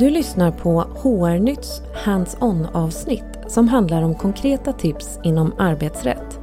Du 0.00 0.10
lyssnar 0.10 0.50
på 0.50 0.80
HR-nytts 0.80 1.82
Hands-on 2.04 2.66
avsnitt 2.66 3.24
som 3.48 3.68
handlar 3.68 4.02
om 4.02 4.14
konkreta 4.14 4.72
tips 4.72 5.18
inom 5.24 5.54
arbetsrätt. 5.58 6.40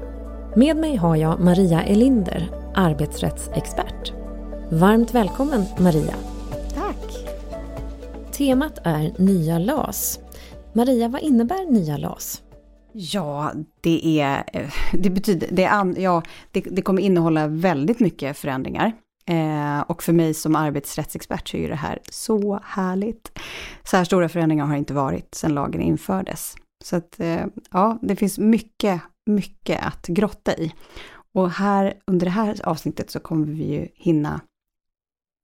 Med 0.55 0.77
mig 0.77 0.95
har 0.95 1.15
jag 1.15 1.39
Maria 1.39 1.83
Elinder, 1.83 2.49
arbetsrättsexpert. 2.75 4.13
Varmt 4.71 5.13
välkommen 5.13 5.65
Maria! 5.79 6.13
Tack! 6.75 7.27
Temat 8.31 8.79
är 8.83 9.13
nya 9.17 9.59
LAS. 9.59 10.19
Maria, 10.73 11.07
vad 11.07 11.21
innebär 11.21 11.71
nya 11.71 11.97
LAS? 11.97 12.41
Ja, 12.93 13.51
det 13.81 14.19
är, 14.19 14.43
eh, 14.53 14.69
det 14.93 15.09
betyder, 15.09 15.47
det, 15.51 15.63
är, 15.63 15.99
ja, 15.99 16.23
det, 16.51 16.61
det 16.61 16.81
kommer 16.81 17.01
innehålla 17.01 17.47
väldigt 17.47 17.99
mycket 17.99 18.37
förändringar. 18.37 18.93
Eh, 19.29 19.79
och 19.79 20.03
för 20.03 20.13
mig 20.13 20.33
som 20.33 20.55
arbetsrättsexpert 20.55 21.47
så 21.47 21.57
är 21.57 21.69
det 21.69 21.75
här 21.75 21.99
så 22.11 22.59
härligt. 22.63 23.36
Så 23.89 23.97
här 23.97 24.03
stora 24.03 24.29
förändringar 24.29 24.65
har 24.65 24.75
inte 24.75 24.93
varit 24.93 25.35
sedan 25.35 25.53
lagen 25.53 25.81
infördes. 25.81 26.55
Så 26.83 26.95
att, 26.95 27.19
eh, 27.19 27.45
ja, 27.71 27.99
det 28.01 28.15
finns 28.15 28.39
mycket, 28.39 29.01
mycket 29.25 29.85
att 29.85 30.07
grotta 30.07 30.57
i. 30.57 30.73
Och 31.33 31.51
här, 31.51 31.93
under 32.07 32.25
det 32.25 32.31
här 32.31 32.61
avsnittet 32.63 33.11
så 33.11 33.19
kommer 33.19 33.47
vi 33.47 33.73
ju 33.73 33.87
hinna 33.95 34.41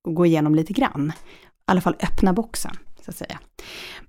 gå 0.07 0.25
igenom 0.25 0.55
lite 0.55 0.73
grann. 0.73 1.09
I 1.09 1.53
alla 1.65 1.81
fall 1.81 1.95
öppna 1.99 2.33
boxen, 2.33 2.75
så 3.01 3.11
att 3.11 3.17
säga. 3.17 3.39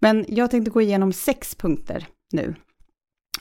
Men 0.01 0.25
jag 0.29 0.51
tänkte 0.51 0.71
gå 0.71 0.81
igenom 0.81 1.13
sex 1.13 1.55
punkter 1.55 2.07
nu 2.33 2.55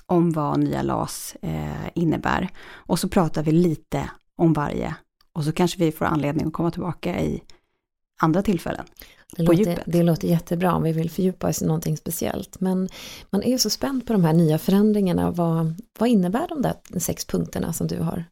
om 0.05 0.31
vad 0.31 0.59
nya 0.59 0.81
LAS 0.81 1.35
eh, 1.41 1.89
innebär. 1.95 2.49
Och 2.65 2.99
så 2.99 3.09
pratar 3.09 3.43
vi 3.43 3.51
lite 3.51 4.09
om 4.35 4.53
varje 4.53 4.95
och 5.33 5.43
så 5.43 5.51
kanske 5.51 5.79
vi 5.79 5.91
får 5.91 6.05
anledning 6.05 6.47
att 6.47 6.53
komma 6.53 6.71
tillbaka 6.71 7.21
i 7.21 7.43
andra 8.21 8.41
tillfällen. 8.41 8.85
Det 9.37 9.43
låter, 9.43 9.83
det 9.85 10.03
låter 10.03 10.27
jättebra 10.27 10.73
om 10.73 10.83
vi 10.83 10.91
vill 10.91 11.09
fördjupa 11.09 11.49
oss 11.49 11.61
i 11.61 11.65
någonting 11.65 11.97
speciellt. 11.97 12.59
Men 12.59 12.89
man 13.29 13.43
är 13.43 13.49
ju 13.49 13.57
så 13.57 13.69
spänd 13.69 14.07
på 14.07 14.13
de 14.13 14.23
här 14.23 14.33
nya 14.33 14.57
förändringarna. 14.57 15.31
Vad, 15.31 15.81
vad 15.99 16.09
innebär 16.09 16.47
de 16.47 16.61
där 16.61 16.99
sex 16.99 17.25
punkterna 17.25 17.73
som 17.73 17.87
du 17.87 17.99
har 17.99 18.25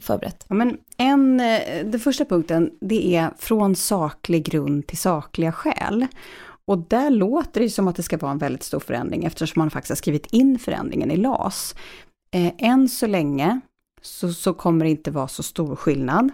förberett? 0.00 0.44
Ja, 0.48 0.54
men 0.54 0.78
en, 0.96 1.40
eh, 1.40 1.86
den 1.86 2.00
första 2.00 2.24
punkten, 2.24 2.70
det 2.80 3.16
är 3.16 3.30
från 3.38 3.76
saklig 3.76 4.44
grund 4.44 4.86
till 4.86 4.98
sakliga 4.98 5.52
skäl. 5.52 6.06
Och 6.64 6.78
där 6.78 7.10
låter 7.10 7.60
det 7.60 7.70
som 7.70 7.88
att 7.88 7.96
det 7.96 8.02
ska 8.02 8.16
vara 8.16 8.32
en 8.32 8.38
väldigt 8.38 8.62
stor 8.62 8.80
förändring 8.80 9.24
eftersom 9.24 9.60
man 9.60 9.70
faktiskt 9.70 9.90
har 9.90 9.96
skrivit 9.96 10.26
in 10.26 10.58
förändringen 10.58 11.10
i 11.10 11.16
LAS. 11.16 11.74
Eh, 12.32 12.52
än 12.58 12.88
så 12.88 13.06
länge 13.06 13.60
så, 14.02 14.32
så 14.32 14.54
kommer 14.54 14.84
det 14.84 14.90
inte 14.90 15.10
vara 15.10 15.28
så 15.28 15.42
stor 15.42 15.76
skillnad. 15.76 16.30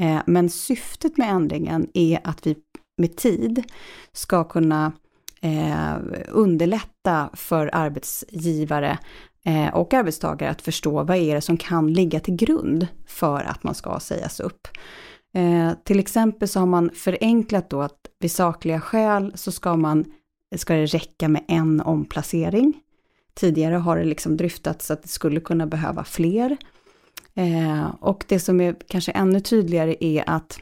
Eh, 0.00 0.18
men 0.26 0.50
syftet 0.50 1.16
med 1.16 1.30
ändringen 1.30 1.88
är 1.94 2.20
att 2.24 2.46
vi 2.46 2.56
med 2.96 3.16
tid 3.16 3.64
ska 4.12 4.44
kunna 4.44 4.92
eh, 5.40 5.94
underlätta 6.28 7.30
för 7.32 7.70
arbetsgivare 7.72 8.98
eh, 9.44 9.74
och 9.74 9.94
arbetstagare 9.94 10.50
att 10.50 10.62
förstå 10.62 11.02
vad 11.02 11.16
är 11.16 11.34
det 11.34 11.40
som 11.40 11.56
kan 11.56 11.92
ligga 11.92 12.20
till 12.20 12.36
grund 12.36 12.86
för 13.06 13.40
att 13.40 13.62
man 13.62 13.74
ska 13.74 14.00
sägas 14.00 14.40
upp. 14.40 14.68
Eh, 15.34 15.72
till 15.84 15.98
exempel 15.98 16.48
så 16.48 16.60
har 16.60 16.66
man 16.66 16.90
förenklat 16.94 17.70
då 17.70 17.82
att 17.82 18.00
vid 18.18 18.32
sakliga 18.32 18.80
skäl 18.80 19.32
så 19.34 19.52
ska, 19.52 19.76
man, 19.76 20.04
ska 20.56 20.74
det 20.74 20.86
räcka 20.86 21.28
med 21.28 21.44
en 21.48 21.80
omplacering. 21.80 22.80
Tidigare 23.34 23.74
har 23.74 23.96
det 23.96 24.04
liksom 24.04 24.36
dryftats 24.36 24.90
att 24.90 25.02
det 25.02 25.08
skulle 25.08 25.40
kunna 25.40 25.66
behöva 25.66 26.04
fler. 26.04 26.56
Eh, 27.34 27.94
och 28.00 28.24
det 28.28 28.40
som 28.40 28.60
är 28.60 28.76
kanske 28.88 29.12
ännu 29.12 29.40
tydligare 29.40 29.96
är 30.00 30.24
att 30.26 30.58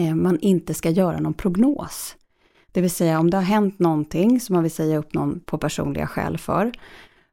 man 0.00 0.38
inte 0.40 0.74
ska 0.74 0.90
göra 0.90 1.20
någon 1.20 1.34
prognos. 1.34 2.16
Det 2.72 2.80
vill 2.80 2.90
säga 2.90 3.20
om 3.20 3.30
det 3.30 3.36
har 3.36 3.44
hänt 3.44 3.78
någonting 3.78 4.40
som 4.40 4.54
man 4.54 4.62
vill 4.62 4.72
säga 4.72 4.98
upp 4.98 5.14
någon 5.14 5.40
på 5.40 5.58
personliga 5.58 6.06
skäl 6.06 6.38
för, 6.38 6.72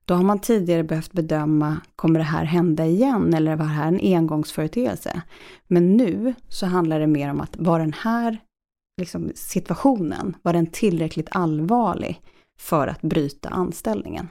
då 0.05 0.13
har 0.13 0.23
man 0.23 0.39
tidigare 0.39 0.83
behövt 0.83 1.11
bedöma, 1.11 1.77
kommer 1.95 2.19
det 2.19 2.25
här 2.25 2.45
hända 2.45 2.85
igen 2.85 3.33
eller 3.33 3.56
var 3.56 3.66
det 3.66 3.72
här 3.72 3.88
en 3.88 4.16
engångsföreteelse? 4.16 5.22
Men 5.67 5.97
nu 5.97 6.33
så 6.47 6.66
handlar 6.66 7.00
det 7.00 7.07
mer 7.07 7.31
om 7.31 7.41
att 7.41 7.57
var 7.57 7.79
den 7.79 7.94
här 7.94 8.38
liksom, 8.97 9.31
situationen, 9.35 10.35
var 10.41 10.53
den 10.53 10.67
tillräckligt 10.67 11.27
allvarlig 11.31 12.22
för 12.59 12.88
att 12.88 13.01
bryta 13.01 13.50
anställningen? 13.50 14.27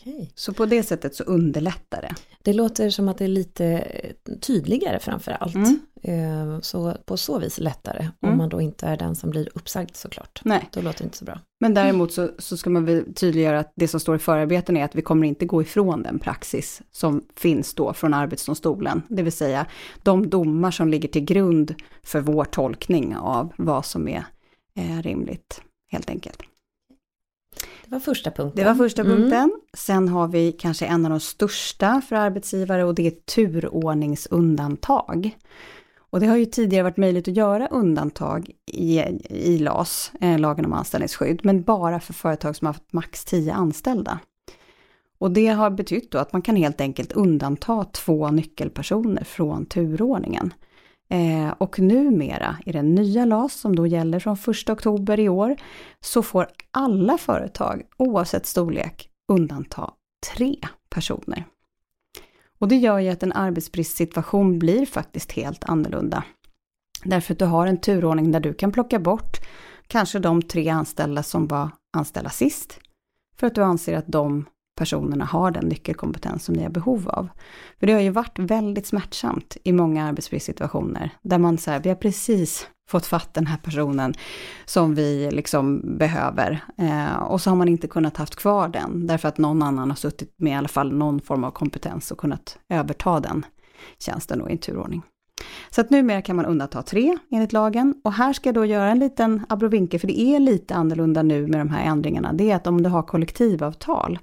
Okej. 0.00 0.30
Så 0.34 0.52
på 0.52 0.66
det 0.66 0.82
sättet 0.82 1.14
så 1.14 1.24
underlättar 1.24 2.02
det. 2.02 2.14
Det 2.42 2.52
låter 2.52 2.90
som 2.90 3.08
att 3.08 3.18
det 3.18 3.24
är 3.24 3.28
lite 3.28 3.88
tydligare 4.40 4.98
framför 4.98 5.32
allt. 5.32 5.54
Mm. 5.54 5.78
Eh, 6.08 6.60
så 6.60 6.96
på 7.04 7.16
så 7.16 7.38
vis 7.38 7.58
lättare. 7.58 8.00
Mm. 8.00 8.12
Om 8.32 8.38
man 8.38 8.48
då 8.48 8.60
inte 8.60 8.86
är 8.86 8.96
den 8.96 9.14
som 9.14 9.30
blir 9.30 9.48
uppsagd 9.54 9.96
såklart. 9.96 10.40
Nej. 10.44 10.68
Då 10.72 10.80
låter 10.80 10.98
det 10.98 11.04
inte 11.04 11.16
så 11.16 11.24
bra. 11.24 11.40
Men 11.60 11.74
däremot 11.74 12.12
så, 12.12 12.30
så 12.38 12.56
ska 12.56 12.70
man 12.70 12.84
väl 12.84 13.14
tydliggöra 13.14 13.58
att 13.58 13.72
det 13.76 13.88
som 13.88 14.00
står 14.00 14.16
i 14.16 14.18
förarbeten 14.18 14.76
är 14.76 14.84
att 14.84 14.94
vi 14.94 15.02
kommer 15.02 15.26
inte 15.26 15.46
gå 15.46 15.62
ifrån 15.62 16.02
den 16.02 16.18
praxis 16.18 16.82
som 16.92 17.22
finns 17.36 17.74
då 17.74 17.92
från 17.92 18.14
Arbetsdomstolen. 18.14 19.02
Det 19.08 19.22
vill 19.22 19.32
säga 19.32 19.66
de 20.02 20.30
domar 20.30 20.70
som 20.70 20.88
ligger 20.88 21.08
till 21.08 21.24
grund 21.24 21.74
för 22.02 22.20
vår 22.20 22.44
tolkning 22.44 23.16
av 23.16 23.52
vad 23.58 23.84
som 23.84 24.08
är 24.08 24.24
eh, 24.76 25.02
rimligt, 25.02 25.60
helt 25.92 26.10
enkelt. 26.10 26.38
Det 27.84 27.90
var 27.90 28.00
första 28.00 28.30
punkten. 28.30 28.64
Det 28.64 28.70
var 28.70 28.74
första 28.74 29.02
Mm. 29.02 29.16
punkten. 29.16 29.52
Sen 29.76 30.08
har 30.08 30.28
vi 30.28 30.52
kanske 30.52 30.86
en 30.86 31.04
av 31.04 31.10
de 31.10 31.20
största 31.20 32.02
för 32.08 32.16
arbetsgivare 32.16 32.84
och 32.84 32.94
det 32.94 33.06
är 33.06 33.10
turordningsundantag. 33.10 35.36
Och 36.10 36.20
det 36.20 36.26
har 36.26 36.36
ju 36.36 36.46
tidigare 36.46 36.82
varit 36.82 36.96
möjligt 36.96 37.28
att 37.28 37.36
göra 37.36 37.66
undantag 37.66 38.50
i, 38.66 38.98
i 39.28 39.58
LAS, 39.58 40.12
eh, 40.20 40.38
lagen 40.38 40.64
om 40.64 40.72
anställningsskydd, 40.72 41.40
men 41.44 41.62
bara 41.62 42.00
för 42.00 42.12
företag 42.12 42.56
som 42.56 42.66
har 42.66 42.72
haft 42.72 42.92
max 42.92 43.24
10 43.24 43.52
anställda. 43.52 44.18
Och 45.18 45.30
det 45.30 45.46
har 45.46 45.70
betytt 45.70 46.10
då 46.10 46.18
att 46.18 46.32
man 46.32 46.42
kan 46.42 46.56
helt 46.56 46.80
enkelt 46.80 47.12
undanta 47.12 47.84
två 47.84 48.30
nyckelpersoner 48.30 49.24
från 49.24 49.66
turordningen. 49.66 50.54
Eh, 51.08 51.54
och 51.58 51.78
numera 51.78 52.56
i 52.66 52.72
den 52.72 52.94
nya 52.94 53.24
LAS 53.24 53.52
som 53.52 53.76
då 53.76 53.86
gäller 53.86 54.18
från 54.18 54.36
1 54.48 54.70
oktober 54.70 55.20
i 55.20 55.28
år 55.28 55.56
så 56.00 56.22
får 56.22 56.48
alla 56.70 57.18
företag 57.18 57.82
oavsett 57.96 58.46
storlek 58.46 59.08
undanta 59.32 59.90
tre 60.34 60.56
personer. 60.88 61.44
Och 62.58 62.68
det 62.68 62.76
gör 62.76 62.98
ju 62.98 63.08
att 63.08 63.22
en 63.22 63.32
arbetsbristsituation 63.32 64.58
blir 64.58 64.86
faktiskt 64.86 65.32
helt 65.32 65.64
annorlunda. 65.64 66.24
Därför 67.04 67.32
att 67.32 67.38
du 67.38 67.44
har 67.44 67.66
en 67.66 67.80
turordning 67.80 68.32
där 68.32 68.40
du 68.40 68.54
kan 68.54 68.72
plocka 68.72 68.98
bort 68.98 69.36
kanske 69.86 70.18
de 70.18 70.42
tre 70.42 70.68
anställda 70.68 71.22
som 71.22 71.46
var 71.46 71.70
anställda 71.96 72.30
sist. 72.30 72.78
För 73.36 73.46
att 73.46 73.54
du 73.54 73.62
anser 73.62 73.96
att 73.96 74.06
de 74.06 74.44
personerna 74.76 75.24
har 75.24 75.50
den 75.50 75.64
nyckelkompetens 75.68 76.44
som 76.44 76.54
ni 76.54 76.62
har 76.62 76.70
behov 76.70 77.08
av. 77.08 77.28
För 77.80 77.86
det 77.86 77.92
har 77.92 78.00
ju 78.00 78.10
varit 78.10 78.38
väldigt 78.38 78.86
smärtsamt 78.86 79.56
i 79.64 79.72
många 79.72 80.04
arbetsbristsituationer, 80.04 81.10
där 81.22 81.38
man 81.38 81.58
säger, 81.58 81.80
vi 81.80 81.88
har 81.88 81.96
precis 81.96 82.68
fått 82.88 83.06
fatt 83.06 83.34
den 83.34 83.46
här 83.46 83.56
personen 83.56 84.14
som 84.64 84.94
vi 84.94 85.30
liksom 85.30 85.96
behöver. 85.98 86.64
Eh, 86.78 87.16
och 87.16 87.40
så 87.40 87.50
har 87.50 87.56
man 87.56 87.68
inte 87.68 87.88
kunnat 87.88 88.16
haft 88.16 88.36
kvar 88.36 88.68
den, 88.68 89.06
därför 89.06 89.28
att 89.28 89.38
någon 89.38 89.62
annan 89.62 89.90
har 89.90 89.96
suttit 89.96 90.34
med 90.36 90.52
i 90.52 90.56
alla 90.56 90.68
fall 90.68 90.92
någon 90.92 91.20
form 91.20 91.44
av 91.44 91.50
kompetens 91.50 92.10
och 92.10 92.18
kunnat 92.18 92.58
överta 92.68 93.20
den 93.20 93.46
tjänsten 93.98 94.38
då 94.38 94.48
i 94.48 94.52
en 94.52 94.58
turordning. 94.58 95.02
Så 95.70 95.80
att 95.80 95.90
numera 95.90 96.22
kan 96.22 96.36
man 96.36 96.46
undanta 96.46 96.82
tre 96.82 97.18
enligt 97.30 97.52
lagen. 97.52 97.94
Och 98.04 98.12
här 98.12 98.32
ska 98.32 98.48
jag 98.48 98.54
då 98.54 98.64
göra 98.64 98.90
en 98.90 98.98
liten 98.98 99.46
abrovinke, 99.48 99.98
för 99.98 100.06
det 100.06 100.20
är 100.20 100.40
lite 100.40 100.74
annorlunda 100.74 101.22
nu 101.22 101.46
med 101.46 101.60
de 101.60 101.68
här 101.68 101.84
ändringarna. 101.84 102.32
Det 102.32 102.50
är 102.50 102.56
att 102.56 102.66
om 102.66 102.82
du 102.82 102.88
har 102.88 103.02
kollektivavtal 103.02 104.18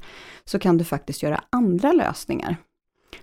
så 0.46 0.60
kan 0.60 0.78
du 0.78 0.84
faktiskt 0.84 1.24
göra 1.24 1.44
andra 1.50 1.92
lösningar. 1.92 2.58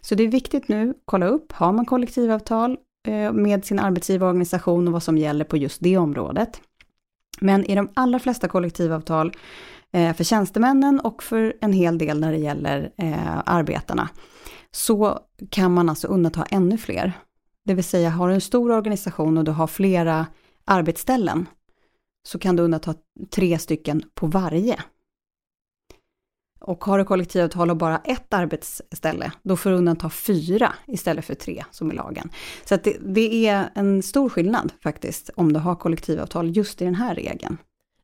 Så 0.00 0.14
det 0.14 0.22
är 0.22 0.28
viktigt 0.28 0.68
nu, 0.68 0.94
kolla 1.04 1.26
upp, 1.26 1.52
har 1.52 1.72
man 1.72 1.86
kollektivavtal 1.86 2.76
eh, 3.06 3.32
med 3.32 3.64
sin 3.64 3.78
arbetsgivarorganisation 3.78 4.86
och 4.86 4.92
vad 4.92 5.02
som 5.02 5.18
gäller 5.18 5.44
på 5.44 5.56
just 5.56 5.80
det 5.80 5.96
området. 5.96 6.60
Men 7.40 7.64
i 7.64 7.74
de 7.74 7.88
allra 7.94 8.18
flesta 8.18 8.48
kollektivavtal 8.48 9.32
eh, 9.92 10.14
för 10.14 10.24
tjänstemännen 10.24 11.00
och 11.00 11.22
för 11.22 11.54
en 11.60 11.72
hel 11.72 11.98
del 11.98 12.20
när 12.20 12.32
det 12.32 12.38
gäller 12.38 12.92
eh, 12.96 13.38
arbetarna, 13.46 14.08
så 14.70 15.18
kan 15.50 15.74
man 15.74 15.88
alltså 15.88 16.08
undanta 16.08 16.46
ännu 16.50 16.78
fler. 16.78 17.12
Det 17.64 17.74
vill 17.74 17.84
säga, 17.84 18.10
har 18.10 18.28
du 18.28 18.34
en 18.34 18.40
stor 18.40 18.70
organisation 18.72 19.38
och 19.38 19.44
du 19.44 19.50
har 19.50 19.66
flera 19.66 20.26
arbetsställen, 20.64 21.48
så 22.28 22.38
kan 22.38 22.56
du 22.56 22.62
undanta 22.62 22.94
tre 23.30 23.58
stycken 23.58 24.02
på 24.14 24.26
varje. 24.26 24.80
Och 26.60 26.84
har 26.84 26.98
du 26.98 27.04
kollektivavtal 27.04 27.70
och 27.70 27.76
bara 27.76 27.98
ett 27.98 28.34
arbetsställe, 28.34 29.32
då 29.42 29.56
får 29.56 29.70
du 29.70 29.76
undanta 29.76 30.10
fyra 30.10 30.74
istället 30.86 31.24
för 31.24 31.34
tre 31.34 31.64
som 31.70 31.92
i 31.92 31.94
lagen. 31.94 32.30
Så 32.64 32.76
det, 32.76 32.96
det 33.00 33.46
är 33.46 33.70
en 33.74 34.02
stor 34.02 34.28
skillnad 34.28 34.72
faktiskt 34.82 35.30
om 35.36 35.52
du 35.52 35.60
har 35.60 35.76
kollektivavtal 35.76 36.56
just 36.56 36.82
i 36.82 36.84
den 36.84 36.94
här 36.94 37.14
regeln. 37.14 37.56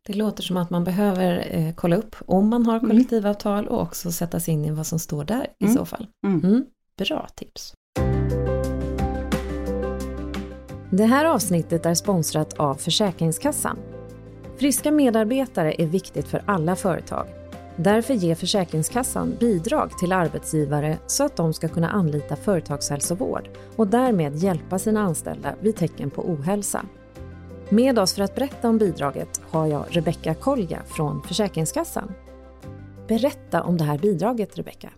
Det 0.06 0.12
låter 0.12 0.42
som 0.42 0.56
att 0.56 0.70
man 0.70 0.84
behöver 0.84 1.48
eh, 1.50 1.74
kolla 1.74 1.96
upp 1.96 2.16
om 2.26 2.48
man 2.48 2.66
har 2.66 2.80
kollektivavtal 2.80 3.66
och 3.68 3.82
också 3.82 4.12
sätta 4.12 4.40
sig 4.40 4.54
in 4.54 4.64
i 4.64 4.70
vad 4.70 4.86
som 4.86 4.98
står 4.98 5.24
där 5.24 5.46
i 5.58 5.64
Mm. 5.64 5.76
så 5.76 5.84
fall. 5.84 6.06
Mm. 6.26 6.44
Mm, 6.44 6.64
bra 6.98 7.28
tips. 7.34 7.74
Det 10.90 11.04
här 11.04 11.24
avsnittet 11.24 11.86
är 11.86 11.94
sponsrat 11.94 12.52
av 12.52 12.74
Försäkringskassan. 12.74 13.78
Friska 14.58 14.90
medarbetare 14.90 15.74
är 15.82 15.86
viktigt 15.86 16.28
för 16.28 16.42
alla 16.46 16.76
företag. 16.76 17.26
Därför 17.76 18.14
ger 18.14 18.34
Försäkringskassan 18.34 19.36
bidrag 19.40 19.98
till 19.98 20.12
arbetsgivare 20.12 20.98
så 21.06 21.24
att 21.24 21.36
de 21.36 21.54
ska 21.54 21.68
kunna 21.68 21.90
anlita 21.90 22.36
företagshälsovård 22.36 23.48
och 23.76 23.86
därmed 23.86 24.36
hjälpa 24.36 24.78
sina 24.78 25.00
anställda 25.00 25.54
vid 25.60 25.76
tecken 25.76 26.10
på 26.10 26.30
ohälsa. 26.30 26.84
Med 27.68 27.98
oss 27.98 28.14
för 28.14 28.22
att 28.22 28.34
berätta 28.34 28.68
om 28.68 28.78
bidraget 28.78 29.40
har 29.50 29.66
jag 29.66 29.84
Rebecka 29.90 30.34
Kolja 30.34 30.82
från 30.86 31.22
Försäkringskassan. 31.22 32.12
Berätta 33.08 33.62
om 33.62 33.76
det 33.76 33.84
här 33.84 33.98
bidraget, 33.98 34.58
Rebecka. 34.58 34.90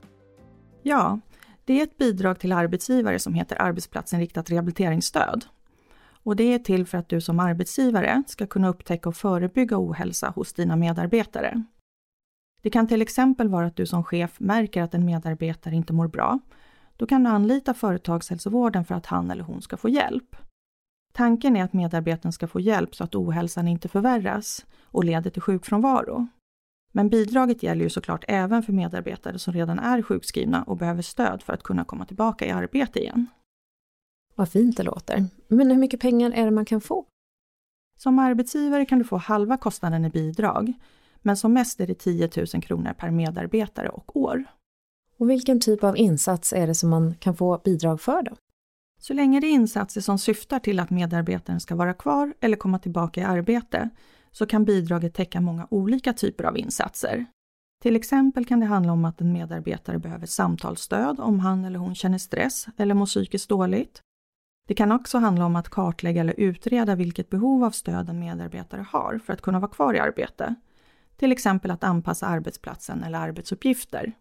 Ja, 0.82 1.20
det 1.64 1.80
är 1.80 1.82
ett 1.82 1.98
bidrag 1.98 2.38
till 2.38 2.52
arbetsgivare 2.52 3.18
som 3.18 3.34
heter 3.34 3.62
arbetsplatsinriktat 3.62 4.50
rehabiliteringsstöd. 4.50 5.44
Och 6.28 6.36
det 6.36 6.54
är 6.54 6.58
till 6.58 6.86
för 6.86 6.98
att 6.98 7.08
du 7.08 7.20
som 7.20 7.40
arbetsgivare 7.40 8.22
ska 8.26 8.46
kunna 8.46 8.68
upptäcka 8.68 9.08
och 9.08 9.16
förebygga 9.16 9.78
ohälsa 9.78 10.32
hos 10.36 10.52
dina 10.52 10.76
medarbetare. 10.76 11.62
Det 12.62 12.70
kan 12.70 12.86
till 12.86 13.02
exempel 13.02 13.48
vara 13.48 13.66
att 13.66 13.76
du 13.76 13.86
som 13.86 14.04
chef 14.04 14.40
märker 14.40 14.82
att 14.82 14.94
en 14.94 15.04
medarbetare 15.04 15.74
inte 15.74 15.92
mår 15.92 16.08
bra. 16.08 16.38
Då 16.96 17.06
kan 17.06 17.24
du 17.24 17.30
anlita 17.30 17.74
företagshälsovården 17.74 18.84
för 18.84 18.94
att 18.94 19.06
han 19.06 19.30
eller 19.30 19.42
hon 19.42 19.62
ska 19.62 19.76
få 19.76 19.88
hjälp. 19.88 20.36
Tanken 21.12 21.56
är 21.56 21.64
att 21.64 21.72
medarbetaren 21.72 22.32
ska 22.32 22.48
få 22.48 22.60
hjälp 22.60 22.94
så 22.94 23.04
att 23.04 23.14
ohälsan 23.14 23.68
inte 23.68 23.88
förvärras 23.88 24.66
och 24.84 25.04
leder 25.04 25.30
till 25.30 25.42
sjukfrånvaro. 25.42 26.26
Men 26.92 27.08
bidraget 27.08 27.62
gäller 27.62 27.82
ju 27.82 27.90
såklart 27.90 28.24
även 28.28 28.62
för 28.62 28.72
medarbetare 28.72 29.38
som 29.38 29.54
redan 29.54 29.78
är 29.78 30.02
sjukskrivna 30.02 30.62
och 30.62 30.76
behöver 30.76 31.02
stöd 31.02 31.42
för 31.42 31.52
att 31.52 31.62
kunna 31.62 31.84
komma 31.84 32.04
tillbaka 32.04 32.46
i 32.46 32.50
arbete 32.50 33.00
igen. 33.00 33.26
Vad 34.38 34.48
fint 34.48 34.76
det 34.76 34.82
låter. 34.82 35.26
Men 35.48 35.70
hur 35.70 35.78
mycket 35.78 36.00
pengar 36.00 36.30
är 36.30 36.44
det 36.44 36.50
man 36.50 36.64
kan 36.64 36.80
få? 36.80 37.04
Som 37.96 38.18
arbetsgivare 38.18 38.86
kan 38.86 38.98
du 38.98 39.04
få 39.04 39.16
halva 39.16 39.56
kostnaden 39.56 40.04
i 40.04 40.10
bidrag, 40.10 40.72
men 41.22 41.36
som 41.36 41.52
mest 41.52 41.80
är 41.80 41.86
det 41.86 41.94
10 41.94 42.30
000 42.54 42.62
kronor 42.62 42.92
per 42.92 43.10
medarbetare 43.10 43.88
och 43.88 44.16
år. 44.16 44.44
Och 45.16 45.30
vilken 45.30 45.60
typ 45.60 45.84
av 45.84 45.96
insats 45.96 46.52
är 46.52 46.66
det 46.66 46.74
som 46.74 46.90
man 46.90 47.14
kan 47.14 47.36
få 47.36 47.60
bidrag 47.64 48.00
för 48.00 48.22
då? 48.22 48.36
Så 49.00 49.14
länge 49.14 49.40
det 49.40 49.46
är 49.46 49.52
insatser 49.52 50.00
som 50.00 50.18
syftar 50.18 50.58
till 50.58 50.80
att 50.80 50.90
medarbetaren 50.90 51.60
ska 51.60 51.76
vara 51.76 51.94
kvar 51.94 52.34
eller 52.40 52.56
komma 52.56 52.78
tillbaka 52.78 53.20
i 53.20 53.24
arbete 53.24 53.90
så 54.30 54.46
kan 54.46 54.64
bidraget 54.64 55.14
täcka 55.14 55.40
många 55.40 55.66
olika 55.70 56.12
typer 56.12 56.44
av 56.44 56.58
insatser. 56.58 57.26
Till 57.82 57.96
exempel 57.96 58.44
kan 58.44 58.60
det 58.60 58.66
handla 58.66 58.92
om 58.92 59.04
att 59.04 59.20
en 59.20 59.32
medarbetare 59.32 59.98
behöver 59.98 60.26
samtalsstöd 60.26 61.20
om 61.20 61.40
han 61.40 61.64
eller 61.64 61.78
hon 61.78 61.94
känner 61.94 62.18
stress 62.18 62.66
eller 62.76 62.94
mår 62.94 63.06
psykiskt 63.06 63.48
dåligt. 63.48 64.02
Det 64.68 64.74
kan 64.74 64.92
också 64.92 65.18
handla 65.18 65.46
om 65.46 65.56
att 65.56 65.68
kartlägga 65.68 66.20
eller 66.20 66.40
utreda 66.40 66.94
vilket 66.94 67.30
behov 67.30 67.64
av 67.64 67.70
stöd 67.70 68.08
en 68.08 68.18
medarbetare 68.18 68.86
har 68.90 69.20
för 69.24 69.32
att 69.32 69.40
kunna 69.40 69.60
vara 69.60 69.70
kvar 69.70 69.94
i 69.94 69.98
arbete. 69.98 70.54
Till 71.16 71.32
exempel 71.32 71.70
att 71.70 71.84
anpassa 71.84 72.26
arbetsplatsen 72.26 73.04
eller 73.04 73.18
arbetsuppgifter. 73.18 74.12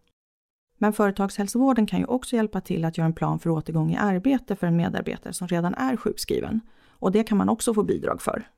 Men 0.78 0.94
företagshälsovården 0.94 1.88
kan 1.88 2.00
ju 2.00 2.06
också 2.06 2.36
hjälpa 2.36 2.62
till 2.62 2.86
att 2.86 2.98
göra 2.98 3.06
en 3.06 3.14
plan 3.14 3.40
för 3.40 3.50
återgång 3.50 3.92
i 3.92 3.98
arbete 3.98 4.56
för 4.56 4.68
en 4.68 4.76
medarbetare 4.76 5.34
som 5.34 5.48
redan 5.48 5.74
är 5.74 5.98
sjukskriven. 5.98 6.62
Och 6.90 7.12
det 7.12 7.24
kan 7.24 7.38
man 7.38 7.50
också 7.50 7.74
få 7.74 7.84
bidrag 7.84 8.22
för. 8.22 8.50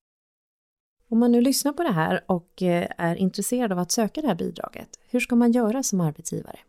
Om 1.10 1.20
man 1.20 1.32
nu 1.32 1.42
lyssnar 1.42 1.74
på 1.74 1.84
det 1.84 1.92
här 1.92 2.24
och 2.26 2.62
eh, 2.62 2.88
är 2.98 3.16
intresserad 3.16 3.72
av 3.72 3.80
att 3.80 3.92
söka 3.92 4.22
det 4.22 4.28
här 4.28 4.36
bidraget, 4.36 4.90
hur 5.10 5.20
ska 5.20 5.36
man 5.36 5.52
göra 5.52 5.84
som 5.84 6.02
arbetsgivare? 6.02 6.60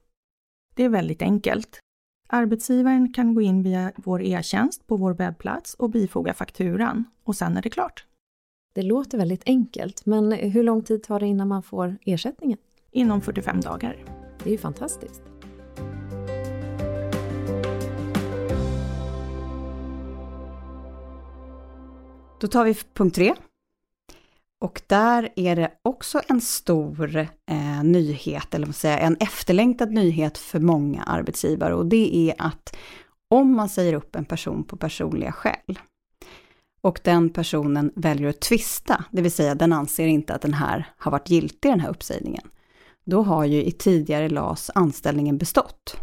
Det 0.75 0.84
är 0.84 0.88
väldigt 0.88 1.22
enkelt. 1.22 1.81
Arbetsgivaren 2.32 3.12
kan 3.12 3.35
gå 3.35 3.43
in 3.43 3.62
via 3.62 3.93
vår 3.97 4.23
e-tjänst 4.23 4.87
på 4.87 4.97
vår 4.97 5.15
webbplats 5.15 5.75
och 5.75 5.91
bifoga 5.91 6.35
fakturan 6.35 7.05
och 7.25 7.37
sen 7.37 7.56
är 7.56 7.62
det 7.62 7.71
klart. 7.71 8.05
Det 8.73 8.82
låter 8.82 9.19
väldigt 9.19 9.43
enkelt, 9.47 10.06
men 10.06 10.32
hur 10.32 10.62
lång 10.62 10.82
tid 10.82 11.03
tar 11.03 11.21
det 11.21 11.27
innan 11.27 11.49
man 11.49 11.62
får 11.62 11.97
ersättningen? 12.06 12.59
Inom 12.91 13.21
45 13.21 13.61
dagar. 13.61 13.97
Det 14.44 14.50
är 14.50 14.53
ju 14.53 14.59
fantastiskt. 14.59 15.23
Då 22.41 22.47
tar 22.47 22.65
vi 22.65 22.75
punkt 22.75 23.15
tre. 23.15 23.35
Och 24.61 24.83
där 24.87 25.29
är 25.37 25.57
det 25.57 25.71
också 25.83 26.21
en 26.29 26.41
stor 26.41 27.17
eh, 27.17 27.83
nyhet, 27.85 28.55
eller 28.55 28.67
vad 28.67 28.75
säga, 28.75 28.99
en 28.99 29.17
efterlängtad 29.17 29.93
nyhet 29.93 30.39
för 30.39 30.61
många 30.61 31.03
arbetsgivare 31.03 31.75
och 31.75 31.87
det 31.87 32.17
är 32.17 32.35
att 32.39 32.77
om 33.31 33.57
man 33.57 33.69
säger 33.69 33.95
upp 33.95 34.17
en 34.17 34.25
person 34.25 34.65
på 34.65 34.77
personliga 34.77 35.33
skäl 35.33 35.79
och 36.81 37.01
den 37.05 37.31
personen 37.31 37.93
väljer 37.97 38.29
att 38.29 38.41
tvista, 38.41 39.05
det 39.11 39.23
vill 39.23 39.33
säga 39.33 39.55
den 39.55 39.73
anser 39.73 40.07
inte 40.07 40.35
att 40.35 40.43
den 40.43 40.55
här 40.55 40.87
har 40.99 41.11
varit 41.11 41.31
giltig, 41.31 41.71
den 41.71 41.81
här 41.81 41.91
uppsägningen, 41.91 42.49
då 43.05 43.23
har 43.23 43.45
ju 43.45 43.65
i 43.65 43.73
tidigare 43.73 44.29
LAS 44.29 44.71
anställningen 44.75 45.39
bestått 45.39 45.97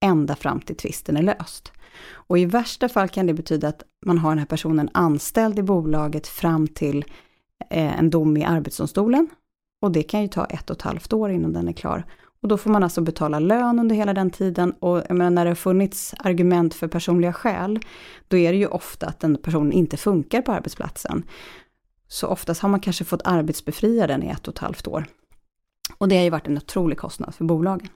ända 0.00 0.36
fram 0.36 0.60
till 0.60 0.76
tvisten 0.76 1.16
är 1.16 1.22
löst. 1.22 1.72
Och 2.08 2.38
i 2.38 2.44
värsta 2.44 2.88
fall 2.88 3.08
kan 3.08 3.26
det 3.26 3.34
betyda 3.34 3.68
att 3.68 3.82
man 4.06 4.18
har 4.18 4.30
den 4.30 4.38
här 4.38 4.46
personen 4.46 4.90
anställd 4.94 5.58
i 5.58 5.62
bolaget 5.62 6.26
fram 6.26 6.68
till 6.68 7.04
Eh, 7.70 7.98
en 7.98 8.10
dom 8.10 8.36
i 8.36 8.44
Arbetsdomstolen. 8.44 9.28
Och 9.82 9.92
det 9.92 10.02
kan 10.02 10.22
ju 10.22 10.28
ta 10.28 10.44
ett 10.44 10.70
och 10.70 10.76
ett 10.76 10.82
halvt 10.82 11.12
år 11.12 11.30
innan 11.30 11.52
den 11.52 11.68
är 11.68 11.72
klar. 11.72 12.04
Och 12.42 12.48
då 12.48 12.56
får 12.56 12.70
man 12.70 12.82
alltså 12.82 13.00
betala 13.00 13.38
lön 13.38 13.78
under 13.78 13.96
hela 13.96 14.14
den 14.14 14.30
tiden 14.30 14.72
och 14.72 14.98
jag 14.98 15.16
menar, 15.16 15.30
när 15.30 15.44
det 15.44 15.50
har 15.50 15.54
funnits 15.54 16.14
argument 16.18 16.74
för 16.74 16.88
personliga 16.88 17.32
skäl, 17.32 17.78
då 18.28 18.36
är 18.36 18.52
det 18.52 18.58
ju 18.58 18.66
ofta 18.66 19.06
att 19.06 19.20
den 19.20 19.36
personen 19.36 19.72
inte 19.72 19.96
funkar 19.96 20.42
på 20.42 20.52
arbetsplatsen. 20.52 21.24
Så 22.08 22.26
oftast 22.26 22.62
har 22.62 22.68
man 22.68 22.80
kanske 22.80 23.04
fått 23.04 23.22
arbetsbefria 23.24 24.06
den 24.06 24.22
i 24.22 24.28
ett 24.28 24.48
och 24.48 24.54
ett 24.54 24.58
halvt 24.58 24.86
år. 24.86 25.06
Och 25.98 26.08
det 26.08 26.16
har 26.16 26.24
ju 26.24 26.30
varit 26.30 26.46
en 26.46 26.56
otrolig 26.56 26.98
kostnad 26.98 27.34
för 27.34 27.44
bolagen. 27.44 27.88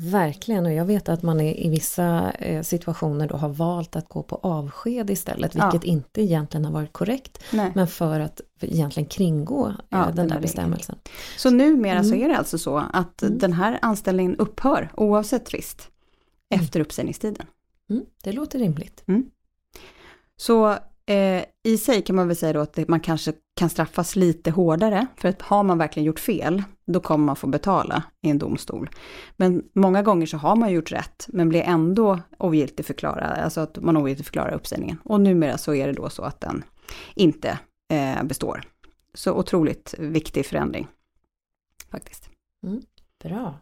Verkligen, 0.00 0.66
och 0.66 0.72
jag 0.72 0.84
vet 0.84 1.08
att 1.08 1.22
man 1.22 1.40
i, 1.40 1.68
vissa 1.68 2.30
eh, 2.30 2.62
situationer 2.62 3.28
då 3.28 3.36
har 3.36 3.48
valt 3.48 3.96
att 3.96 4.08
gå 4.08 4.22
på 4.22 4.36
avsked 4.36 5.10
istället, 5.10 5.54
vilket 5.54 5.84
ja. 5.84 5.92
inte 5.92 6.22
egentligen 6.22 6.64
har 6.64 6.72
varit 6.72 6.92
korrekt, 6.92 7.44
Nej. 7.52 7.72
men 7.74 7.88
för 7.88 8.20
att 8.20 8.40
egentligen 8.60 9.08
kringå 9.08 9.68
eh, 9.68 9.74
ja, 9.88 9.98
den, 9.98 10.16
den 10.16 10.28
där 10.28 10.40
bestämmelsen. 10.40 10.96
Så 11.36 11.50
numera 11.50 11.98
mm. 11.98 12.04
så 12.04 12.14
är 12.14 12.28
det 12.28 12.38
alltså 12.38 12.58
så 12.58 12.84
att 12.92 13.22
mm. 13.22 13.38
den 13.38 13.52
här 13.52 13.78
anställningen 13.82 14.36
upphör 14.36 14.90
oavsett 14.96 15.48
frist 15.48 15.90
mm. 16.50 16.64
efter 16.64 16.80
uppsägningstiden. 16.80 17.46
Mm, 17.90 18.04
det 18.22 18.32
låter 18.32 18.58
rimligt. 18.58 19.04
Mm. 19.06 19.30
Så 20.36 20.78
Eh, 21.08 21.44
I 21.62 21.78
sig 21.78 22.02
kan 22.02 22.16
man 22.16 22.28
väl 22.28 22.36
säga 22.36 22.52
då 22.52 22.60
att 22.60 22.88
man 22.88 23.00
kanske 23.00 23.32
kan 23.56 23.70
straffas 23.70 24.16
lite 24.16 24.50
hårdare, 24.50 25.06
för 25.16 25.28
att 25.28 25.42
har 25.42 25.62
man 25.62 25.78
verkligen 25.78 26.06
gjort 26.06 26.20
fel, 26.20 26.62
då 26.86 27.00
kommer 27.00 27.24
man 27.24 27.36
få 27.36 27.46
betala 27.46 28.02
i 28.22 28.30
en 28.30 28.38
domstol. 28.38 28.90
Men 29.36 29.62
många 29.74 30.02
gånger 30.02 30.26
så 30.26 30.36
har 30.36 30.56
man 30.56 30.72
gjort 30.72 30.92
rätt, 30.92 31.26
men 31.28 31.48
blir 31.48 31.62
ändå 31.62 32.20
ogiltigförklarad, 32.38 33.38
alltså 33.38 33.60
att 33.60 33.78
man 33.82 33.96
ogiltigförklarar 33.96 34.54
uppsägningen. 34.54 34.98
Och 35.04 35.20
numera 35.20 35.58
så 35.58 35.74
är 35.74 35.86
det 35.86 35.92
då 35.92 36.10
så 36.10 36.22
att 36.22 36.40
den 36.40 36.64
inte 37.14 37.58
eh, 37.90 38.22
består. 38.24 38.62
Så 39.14 39.32
otroligt 39.32 39.94
viktig 39.98 40.46
förändring, 40.46 40.88
faktiskt. 41.90 42.30
Mm, 42.62 42.82
bra. 43.22 43.58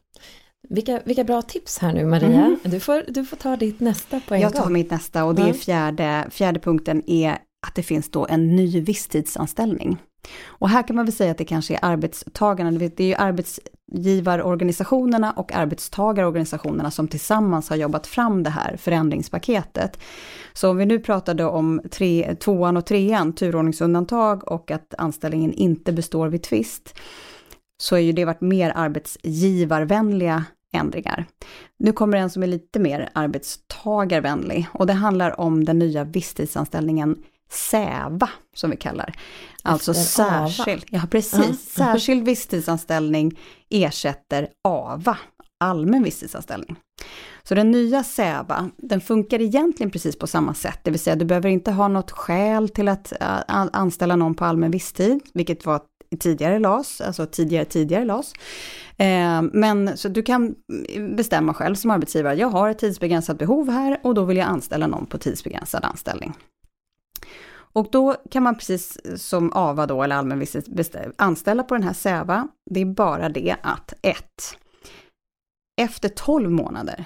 Vilka, 0.71 1.01
vilka 1.05 1.25
bra 1.25 1.43
tips 1.43 1.79
här 1.79 1.93
nu 1.93 2.05
Maria. 2.05 2.29
Mm. 2.29 2.59
Du, 2.63 2.81
får, 2.81 3.05
du 3.09 3.25
får 3.25 3.37
ta 3.37 3.57
ditt 3.57 3.81
nästa 3.81 4.21
på 4.21 4.35
en 4.35 4.41
Jag 4.41 4.53
gång. 4.53 4.63
tar 4.63 4.71
mitt 4.71 4.91
nästa 4.91 5.25
och 5.25 5.35
det 5.35 5.43
är 5.43 5.53
fjärde, 5.53 6.27
fjärde 6.31 6.61
punkten 6.61 7.03
är 7.07 7.39
att 7.67 7.75
det 7.75 7.83
finns 7.83 8.11
då 8.11 8.27
en 8.27 8.57
ny 8.57 8.81
visstidsanställning. 8.81 9.99
Och 10.47 10.69
här 10.69 10.83
kan 10.83 10.97
man 10.97 11.05
väl 11.05 11.15
säga 11.15 11.31
att 11.31 11.39
det 11.39 11.45
kanske 11.45 11.75
är 11.75 11.79
arbetstagarna, 11.83 12.71
det 12.71 13.01
är 13.01 13.07
ju 13.07 13.15
arbetsgivarorganisationerna 13.15 15.33
och 15.33 15.53
arbetstagarorganisationerna 15.53 16.91
som 16.91 17.09
tillsammans 17.09 17.69
har 17.69 17.77
jobbat 17.77 18.07
fram 18.07 18.43
det 18.43 18.51
här 18.51 18.77
förändringspaketet. 18.77 19.99
Så 20.53 20.71
om 20.71 20.77
vi 20.77 20.87
nu 20.87 20.99
pratade 20.99 21.45
om 21.45 21.81
tre, 21.91 22.35
tvåan 22.35 22.77
och 22.77 22.87
trean, 22.87 23.33
turordningsundantag 23.33 24.49
och 24.49 24.71
att 24.71 24.95
anställningen 24.99 25.53
inte 25.53 25.93
består 25.93 26.29
vid 26.29 26.43
tvist, 26.43 26.95
så 27.83 27.95
har 27.95 28.01
ju 28.01 28.13
det 28.13 28.25
varit 28.25 28.41
mer 28.41 28.73
arbetsgivarvänliga 28.77 30.45
ändringar. 30.77 31.27
Nu 31.79 31.93
kommer 31.93 32.19
en 32.19 32.31
som 32.31 32.43
är 32.43 32.47
lite 32.47 32.79
mer 32.79 33.09
arbetstagarvänlig 33.13 34.67
och 34.73 34.87
det 34.87 34.93
handlar 34.93 35.41
om 35.41 35.65
den 35.65 35.79
nya 35.79 36.05
visstidsanställningen 36.05 37.17
SÄVA, 37.51 38.31
som 38.55 38.71
vi 38.71 38.77
kallar. 38.77 39.15
Alltså 39.63 39.95
särskild, 39.95 40.85
ja 40.91 41.03
precis, 41.11 41.41
uh. 41.41 41.53
särskild 41.77 42.25
visstidsanställning 42.25 43.39
ersätter 43.71 44.49
AVA, 44.65 45.19
allmän 45.61 46.03
visstidsanställning. 46.03 46.77
Så 47.43 47.55
den 47.55 47.71
nya 47.71 48.05
SÄVA, 48.05 48.71
den 48.77 49.01
funkar 49.01 49.41
egentligen 49.41 49.91
precis 49.91 50.19
på 50.19 50.27
samma 50.27 50.55
sätt, 50.55 50.81
det 50.83 50.91
vill 50.91 51.01
säga 51.01 51.17
du 51.17 51.25
behöver 51.25 51.49
inte 51.49 51.73
ha 51.73 51.89
något 51.89 52.11
skäl 52.11 52.69
till 52.69 52.89
att 52.89 53.13
äh, 53.21 53.39
anställa 53.49 54.17
någon 54.17 54.35
på 54.35 54.45
allmän 54.45 54.71
visstid, 54.71 55.21
vilket 55.35 55.67
var 55.67 55.81
tidigare 56.19 56.59
LAS, 56.59 57.01
alltså 57.01 57.27
tidigare 57.27 57.65
tidigare 57.65 58.05
LAS. 58.05 58.33
Eh, 58.99 59.43
men 59.53 59.97
så 59.97 60.09
du 60.09 60.23
kan 60.23 60.55
bestämma 61.17 61.55
själv 61.55 61.75
som 61.75 61.91
arbetsgivare, 61.91 62.35
jag 62.35 62.49
har 62.49 62.69
ett 62.69 62.79
tidsbegränsat 62.79 63.39
behov 63.39 63.71
här 63.71 64.01
och 64.03 64.15
då 64.15 64.25
vill 64.25 64.37
jag 64.37 64.49
anställa 64.49 64.87
någon 64.87 65.07
på 65.07 65.19
tidsbegränsad 65.19 65.85
anställning. 65.85 66.35
Och 67.77 67.89
då 67.93 68.17
kan 68.31 68.43
man 68.43 68.55
precis 68.55 68.99
som 69.17 69.53
AVA 69.53 69.87
då, 69.87 70.03
eller 70.03 70.17
allmän 70.17 70.47
anställa 71.17 71.63
på 71.63 71.75
den 71.75 71.83
här 71.83 71.93
SÄVA. 71.93 72.49
Det 72.71 72.81
är 72.81 72.87
bara 72.87 73.29
det 73.29 73.57
att 73.63 73.93
1. 74.03 74.17
Efter 75.77 76.09
12 76.09 76.51
månader 76.51 77.05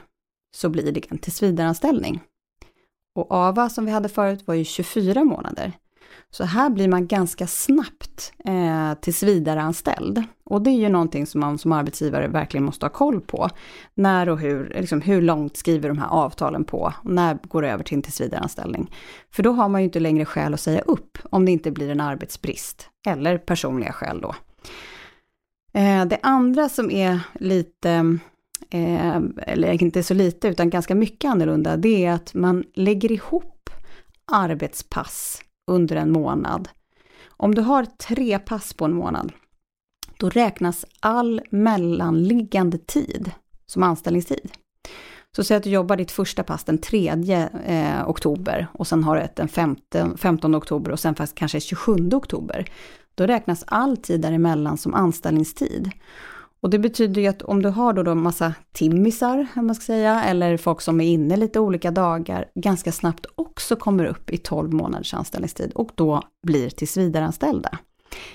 så 0.57 0.69
blir 0.69 0.93
det 0.93 1.11
en 1.11 1.19
tillsvidareanställning. 1.19 2.21
Och 3.15 3.33
AVA 3.33 3.69
som 3.69 3.85
vi 3.85 3.91
hade 3.91 4.09
förut 4.09 4.47
var 4.47 4.55
ju 4.55 4.65
24 4.65 5.25
månader. 5.25 5.73
Så 6.31 6.45
här 6.45 6.71
blir 6.71 6.89
man 6.89 7.07
ganska 7.07 7.47
snabbt 7.47 8.33
eh, 8.45 8.95
tillsvidareanställd. 9.01 10.25
Och 10.45 10.63
det 10.63 10.71
är 10.71 10.79
ju 10.79 10.89
någonting 10.89 11.27
som 11.27 11.41
man 11.41 11.59
som 11.59 11.73
arbetsgivare 11.73 12.29
verkligen 12.29 12.65
måste 12.65 12.87
ha 12.87 12.91
koll 12.91 13.21
på. 13.21 13.51
När 13.95 14.29
och 14.29 14.39
hur, 14.39 14.73
liksom 14.81 15.01
hur 15.01 15.23
långt 15.23 15.57
skriver 15.57 15.89
de 15.89 15.99
här 15.99 16.09
avtalen 16.09 16.65
på? 16.65 16.93
När 17.05 17.39
går 17.43 17.63
det 17.63 17.71
över 17.71 17.85
till 17.85 17.97
en 17.97 18.03
tillsvidareanställning? 18.03 18.95
För 19.31 19.43
då 19.43 19.53
har 19.53 19.69
man 19.69 19.81
ju 19.81 19.85
inte 19.85 20.01
längre 20.01 20.25
skäl 20.25 20.55
att 20.55 20.61
säga 20.61 20.81
upp 20.81 21.19
om 21.31 21.45
det 21.45 21.53
inte 21.53 21.71
blir 21.71 21.91
en 21.91 22.01
arbetsbrist. 22.01 22.89
Eller 23.07 23.39
personliga 23.39 23.93
skäl 23.93 24.21
då. 24.21 24.35
Eh, 25.73 26.05
det 26.05 26.19
andra 26.23 26.69
som 26.69 26.91
är 26.91 27.21
lite 27.35 28.19
eh, 28.71 29.17
eller 29.37 29.83
inte 29.83 30.03
så 30.03 30.15
lite 30.15 30.49
utan 30.49 30.71
ganska 30.71 30.95
mycket 30.95 31.31
annorlunda, 31.31 31.77
det 31.77 32.05
är 32.05 32.13
att 32.13 32.35
man 32.35 32.65
lägger 32.75 33.13
ihop 33.13 33.71
arbetspass 34.33 35.43
under 35.71 35.97
en 35.97 36.13
månad. 36.13 36.69
Om 37.29 37.55
du 37.55 37.63
har 37.63 37.85
tre 37.85 38.39
pass 38.39 38.75
på 38.75 38.85
en 38.85 38.95
månad, 38.95 39.33
då 40.19 40.29
räknas 40.29 40.85
all 41.01 41.41
mellanliggande 41.51 42.79
tid 42.79 43.31
som 43.67 43.83
anställningstid. 43.83 44.51
Så 45.37 45.45
säg 45.45 45.57
att 45.57 45.63
du 45.63 45.71
jobbar 45.71 45.97
ditt 45.97 46.11
första 46.11 46.43
pass 46.43 46.65
den 46.65 46.79
3 46.79 47.09
eh, 47.67 48.09
oktober 48.09 48.67
och 48.73 48.87
sen 48.87 49.05
har 49.05 49.17
du 49.17 49.23
ett 49.23 49.37
den 49.37 49.49
15, 49.49 50.19
15 50.19 50.55
oktober 50.55 50.91
och 50.91 51.01
sen 51.01 51.15
fast 51.15 51.35
kanske 51.35 51.61
27 51.61 52.11
oktober. 52.13 52.67
Då 53.15 53.27
räknas 53.27 53.65
all 53.67 53.97
tid 53.97 54.21
däremellan 54.21 54.79
som 54.79 54.95
anställningstid. 54.95 55.91
Och 56.63 56.71
det 56.71 56.79
betyder 56.79 57.23
ju 57.23 57.29
att 57.29 57.43
om 57.43 57.63
du 57.63 57.69
har 57.69 57.93
då, 57.93 58.03
då 58.03 58.15
massa 58.15 58.55
timmisar, 58.73 59.47
man 59.55 59.75
ska 59.75 59.85
säga, 59.85 60.25
eller 60.25 60.57
folk 60.57 60.81
som 60.81 61.01
är 61.01 61.07
inne 61.07 61.37
lite 61.37 61.61
olika 61.61 61.91
dagar, 61.91 62.45
ganska 62.55 62.93
snabbt 62.93 63.27
också 63.35 63.77
kommer 63.77 64.05
upp 64.05 64.31
i 64.31 64.39
12 64.39 64.73
månaders 64.73 65.15
anställningstid 65.15 65.73
och 65.75 65.91
då 65.95 66.23
blir 66.47 66.71
tillsvidareanställda. 66.71 67.79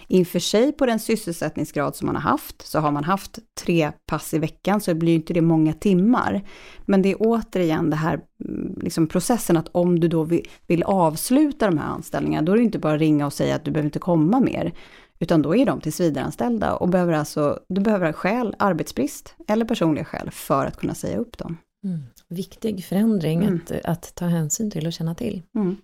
Inför 0.08 0.39
sig 0.39 0.72
på 0.72 0.86
den 0.86 1.00
sysselsättningsgrad 1.00 1.96
som 1.96 2.05
man 2.05 2.15
har 2.15 2.32
haft, 2.32 2.67
så 2.67 2.79
har 2.79 2.91
man 2.91 3.03
haft 3.03 3.39
tre 3.60 3.91
pass 4.05 4.34
i 4.34 4.39
veckan 4.39 4.82
så 4.82 4.96
blir 4.96 5.12
ju 5.12 5.15
inte 5.15 5.34
det 5.34 5.41
många 5.41 5.74
timmar. 5.74 6.44
Men 6.86 7.01
det 7.01 7.12
är 7.12 7.17
återigen 7.20 7.89
det 7.89 7.96
här 7.96 8.20
mm, 8.46 8.79
liksom 8.82 9.08
processen 9.08 9.58
att 9.58 9.67
om 9.72 10.00
du 10.00 10.08
då 10.08 10.24
vill, 10.24 10.48
vill 10.67 10.84
avsluta 10.84 11.65
de 11.65 11.77
här 11.77 11.88
anställningarna, 11.88 12.46
då 12.46 12.51
är 12.51 12.58
det 12.58 12.63
inte 12.63 12.79
bara 12.79 12.94
att 12.94 13.00
ringa 13.00 13.25
och 13.25 13.34
säga 13.34 13.55
att 13.55 13.65
du 13.65 13.72
behöver 13.72 13.88
inte 13.88 14.00
komma 14.00 14.39
mer. 14.39 14.74
Utan 15.19 15.41
då 15.41 15.55
är 15.55 15.65
de 15.65 15.81
tillsvidareanställda 15.81 16.75
och 16.75 16.89
behöver 16.89 17.13
alltså, 17.13 17.60
du 17.69 17.81
behöver 17.81 18.13
skäl, 18.13 18.55
arbetsbrist 18.60 19.36
eller 19.48 19.65
personliga 19.65 20.05
skäl 20.05 20.31
för 20.31 20.65
att 20.65 20.77
kunna 20.77 20.95
säga 20.95 21.17
upp 21.17 21.38
dem. 21.38 21.57
Mm. 21.84 22.00
Viktig 22.29 22.86
förändring 22.86 23.43
mm. 23.43 23.60
att, 23.65 23.86
att 23.86 24.15
ta 24.15 24.25
hänsyn 24.25 24.72
till 24.72 24.88
och 24.88 24.93
känna 24.93 25.15
till. 25.15 25.41
Mm. 25.55 25.75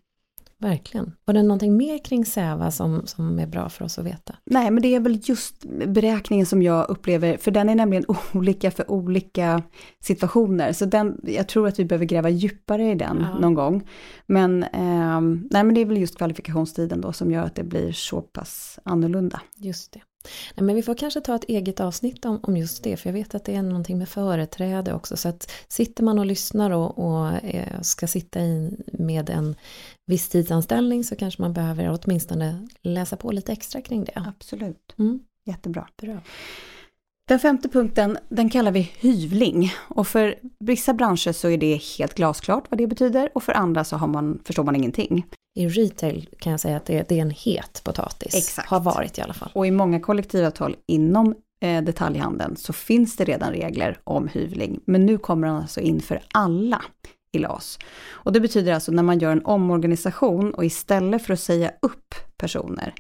Verkligen. 0.61 1.11
Var 1.25 1.33
det 1.33 1.43
någonting 1.43 1.77
mer 1.77 1.97
kring 1.97 2.25
SÄVA 2.25 2.71
som, 2.71 3.01
som 3.05 3.39
är 3.39 3.47
bra 3.47 3.69
för 3.69 3.85
oss 3.85 3.99
att 3.99 4.05
veta? 4.05 4.35
Nej, 4.45 4.71
men 4.71 4.83
det 4.83 4.95
är 4.95 4.99
väl 4.99 5.19
just 5.23 5.65
beräkningen 5.87 6.45
som 6.45 6.61
jag 6.61 6.89
upplever, 6.89 7.37
för 7.37 7.51
den 7.51 7.69
är 7.69 7.75
nämligen 7.75 8.05
olika 8.33 8.71
för 8.71 8.91
olika 8.91 9.63
situationer. 9.99 10.73
Så 10.73 10.85
den, 10.85 11.21
jag 11.23 11.47
tror 11.47 11.67
att 11.67 11.79
vi 11.79 11.85
behöver 11.85 12.05
gräva 12.05 12.29
djupare 12.29 12.91
i 12.91 12.95
den 12.95 13.27
ja. 13.31 13.39
någon 13.39 13.53
gång. 13.53 13.87
Men, 14.25 14.63
eh, 14.63 15.21
nej, 15.51 15.63
men 15.63 15.73
det 15.73 15.81
är 15.81 15.85
väl 15.85 15.97
just 15.97 16.17
kvalifikationstiden 16.17 17.01
då 17.01 17.13
som 17.13 17.31
gör 17.31 17.43
att 17.43 17.55
det 17.55 17.63
blir 17.63 17.91
så 17.91 18.21
pass 18.21 18.79
annorlunda. 18.83 19.41
Just 19.55 19.91
det. 19.93 20.01
Nej, 20.55 20.65
men 20.65 20.75
vi 20.75 20.83
får 20.83 20.95
kanske 20.95 21.21
ta 21.21 21.35
ett 21.35 21.43
eget 21.43 21.79
avsnitt 21.79 22.25
om, 22.25 22.39
om 22.43 22.57
just 22.57 22.83
det, 22.83 22.97
för 22.97 23.09
jag 23.09 23.13
vet 23.13 23.35
att 23.35 23.45
det 23.45 23.55
är 23.55 23.61
någonting 23.61 23.97
med 23.97 24.09
företräde 24.09 24.93
också. 24.93 25.17
Så 25.17 25.29
att 25.29 25.51
sitter 25.67 26.03
man 26.03 26.19
och 26.19 26.25
lyssnar 26.25 26.71
och, 26.71 26.97
och 26.97 27.43
eh, 27.43 27.81
ska 27.81 28.07
sitta 28.07 28.39
i 28.39 28.77
med 28.93 29.29
en 29.29 29.55
visstidsanställning 30.07 31.03
så 31.03 31.15
kanske 31.15 31.41
man 31.41 31.53
behöver 31.53 31.99
åtminstone 32.03 32.67
läsa 32.81 33.17
på 33.17 33.31
lite 33.31 33.51
extra 33.51 33.81
kring 33.81 34.03
det. 34.03 34.23
Absolut. 34.27 34.95
Mm. 34.99 35.19
Jättebra. 35.45 35.87
Bra. 36.01 36.19
Den 37.27 37.39
femte 37.39 37.69
punkten, 37.69 38.17
den 38.29 38.49
kallar 38.49 38.71
vi 38.71 38.91
hyvling. 38.99 39.73
Och 39.77 40.07
för 40.07 40.35
vissa 40.59 40.93
branscher 40.93 41.31
så 41.31 41.49
är 41.49 41.57
det 41.57 41.81
helt 41.97 42.13
glasklart 42.13 42.65
vad 42.69 42.77
det 42.77 42.87
betyder 42.87 43.29
och 43.33 43.43
för 43.43 43.53
andra 43.53 43.83
så 43.83 43.95
har 43.95 44.07
man, 44.07 44.41
förstår 44.43 44.63
man 44.63 44.75
ingenting. 44.75 45.25
I 45.55 45.67
retail 45.67 46.29
kan 46.39 46.51
jag 46.51 46.59
säga 46.59 46.77
att 46.77 46.85
det, 46.85 47.09
det 47.09 47.17
är 47.17 47.21
en 47.21 47.31
het 47.31 47.81
potatis. 47.83 48.35
Exakt. 48.35 48.69
Har 48.69 48.79
varit 48.79 49.17
i 49.17 49.21
alla 49.21 49.33
fall. 49.33 49.51
Och 49.53 49.67
i 49.67 49.71
många 49.71 49.99
kollektivavtal 49.99 50.75
inom 50.87 51.35
eh, 51.61 51.83
detaljhandeln 51.83 52.55
så 52.55 52.73
finns 52.73 53.15
det 53.15 53.23
redan 53.23 53.51
regler 53.51 53.99
om 54.03 54.27
hyvling. 54.27 54.79
Men 54.85 55.05
nu 55.05 55.17
kommer 55.17 55.47
den 55.47 55.55
alltså 55.55 55.79
in 55.79 56.01
för 56.01 56.21
alla 56.31 56.81
i 57.31 57.39
LAS. 57.39 57.79
Och 58.09 58.33
det 58.33 58.39
betyder 58.39 58.73
alltså 58.73 58.91
när 58.91 59.03
man 59.03 59.19
gör 59.19 59.31
en 59.31 59.45
omorganisation 59.45 60.53
och 60.53 60.65
istället 60.65 61.25
för 61.25 61.33
att 61.33 61.39
säga 61.39 61.71
upp 61.81 62.15
personer 62.37 62.93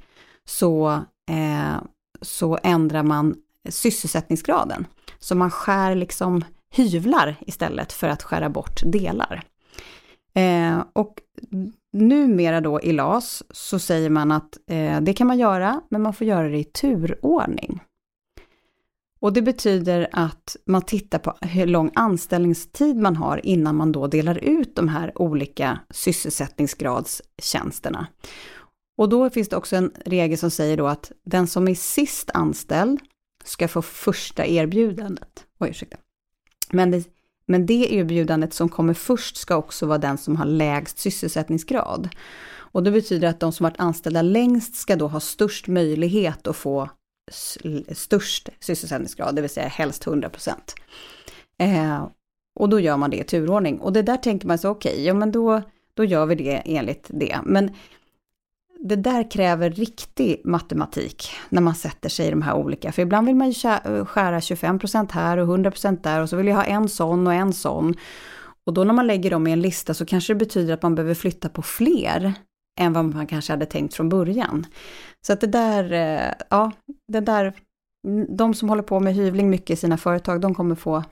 så, 0.45 0.91
eh, 1.31 1.81
så 2.21 2.59
ändrar 2.63 3.03
man 3.03 3.35
sysselsättningsgraden. 3.69 4.87
Så 5.19 5.35
man 5.35 5.51
skär 5.51 5.95
liksom 5.95 6.45
hyvlar 6.73 7.35
istället 7.39 7.93
för 7.93 8.07
att 8.07 8.23
skära 8.23 8.49
bort 8.49 8.81
delar. 8.85 9.43
Eh, 10.33 10.83
och 10.93 11.13
numera 11.93 12.61
då 12.61 12.81
i 12.81 12.91
LAS 12.91 13.43
så 13.49 13.79
säger 13.79 14.09
man 14.09 14.31
att 14.31 14.57
eh, 14.67 15.01
det 15.01 15.13
kan 15.13 15.27
man 15.27 15.39
göra, 15.39 15.81
men 15.89 16.01
man 16.01 16.13
får 16.13 16.27
göra 16.27 16.49
det 16.49 16.57
i 16.57 16.63
turordning. 16.63 17.83
Och 19.19 19.33
det 19.33 19.41
betyder 19.41 20.09
att 20.11 20.55
man 20.65 20.81
tittar 20.81 21.19
på 21.19 21.37
hur 21.41 21.65
lång 21.65 21.91
anställningstid 21.95 22.97
man 22.97 23.15
har 23.15 23.45
innan 23.45 23.75
man 23.75 23.91
då 23.91 24.07
delar 24.07 24.37
ut 24.37 24.75
de 24.75 24.87
här 24.87 25.21
olika 25.21 25.79
sysselsättningsgradstjänsterna. 25.89 28.07
Och 28.97 29.09
då 29.09 29.29
finns 29.29 29.49
det 29.49 29.55
också 29.55 29.75
en 29.75 29.91
regel 30.05 30.37
som 30.37 30.51
säger 30.51 30.77
då 30.77 30.87
att 30.87 31.11
den 31.25 31.47
som 31.47 31.67
är 31.67 31.75
sist 31.75 32.31
anställd 32.33 32.99
ska 33.43 33.67
få 33.67 33.81
första 33.81 34.45
erbjudandet. 34.45 35.45
Oj, 35.59 35.69
ursäkta. 35.69 35.97
Men 36.71 36.91
det, 36.91 37.07
men 37.45 37.65
det 37.65 37.93
erbjudandet 37.93 38.53
som 38.53 38.69
kommer 38.69 38.93
först 38.93 39.37
ska 39.37 39.55
också 39.55 39.85
vara 39.85 39.97
den 39.97 40.17
som 40.17 40.35
har 40.35 40.45
lägst 40.45 40.99
sysselsättningsgrad. 40.99 42.09
Och 42.53 42.83
det 42.83 42.91
betyder 42.91 43.27
att 43.27 43.39
de 43.39 43.51
som 43.51 43.63
varit 43.63 43.79
anställda 43.79 44.21
längst 44.21 44.75
ska 44.75 44.95
då 44.95 45.07
ha 45.07 45.19
störst 45.19 45.67
möjlighet 45.67 46.47
att 46.47 46.55
få 46.55 46.89
störst 47.91 48.49
sysselsättningsgrad, 48.59 49.35
det 49.35 49.41
vill 49.41 49.49
säga 49.49 49.67
helst 49.67 50.07
100 50.07 50.29
procent. 50.29 50.75
Eh, 51.57 52.07
och 52.59 52.69
då 52.69 52.79
gör 52.79 52.97
man 52.97 53.09
det 53.09 53.17
i 53.17 53.23
turordning. 53.23 53.79
Och 53.79 53.93
det 53.93 54.01
där 54.01 54.17
tänker 54.17 54.47
man 54.47 54.57
så, 54.57 54.69
okej, 54.69 54.91
okay, 54.91 55.03
ja 55.03 55.13
men 55.13 55.31
då, 55.31 55.61
då 55.93 56.03
gör 56.03 56.25
vi 56.25 56.35
det 56.35 56.61
enligt 56.65 57.05
det. 57.09 57.39
Men 57.43 57.75
det 58.83 58.95
där 58.95 59.31
kräver 59.31 59.69
riktig 59.69 60.41
matematik 60.45 61.31
när 61.49 61.61
man 61.61 61.75
sätter 61.75 62.09
sig 62.09 62.27
i 62.27 62.29
de 62.29 62.41
här 62.41 62.53
olika, 62.53 62.91
för 62.91 63.01
ibland 63.01 63.27
vill 63.27 63.35
man 63.35 63.51
ju 63.51 63.69
eh, 63.69 64.05
skära 64.05 64.39
25% 64.39 65.11
här 65.11 65.37
och 65.37 65.47
100% 65.47 66.01
där 66.03 66.21
och 66.21 66.29
så 66.29 66.37
vill 66.37 66.47
jag 66.47 66.55
ha 66.55 66.63
en 66.63 66.89
sån 66.89 67.27
och 67.27 67.33
en 67.33 67.53
sån. 67.53 67.95
Och 68.65 68.73
då 68.73 68.83
när 68.83 68.93
man 68.93 69.07
lägger 69.07 69.31
dem 69.31 69.47
i 69.47 69.51
en 69.51 69.61
lista 69.61 69.93
så 69.93 70.05
kanske 70.05 70.33
det 70.33 70.37
betyder 70.37 70.73
att 70.73 70.81
man 70.81 70.95
behöver 70.95 71.13
flytta 71.13 71.49
på 71.49 71.61
fler 71.61 72.33
än 72.79 72.93
vad 72.93 73.05
man 73.05 73.27
kanske 73.27 73.53
hade 73.53 73.65
tänkt 73.65 73.93
från 73.93 74.09
början. 74.09 74.65
Så 75.27 75.33
att 75.33 75.41
det 75.41 75.47
där, 75.47 75.91
eh, 75.91 76.33
ja, 76.49 76.71
det 77.11 77.19
där, 77.19 77.53
mm, 78.07 78.35
de 78.37 78.53
som 78.53 78.69
håller 78.69 78.83
på 78.83 78.99
med 78.99 79.15
hyvling 79.15 79.49
mycket 79.49 79.69
i 79.69 79.75
sina 79.75 79.97
företag, 79.97 80.41
de 80.41 80.55
kommer 80.55 80.75
få 80.75 81.03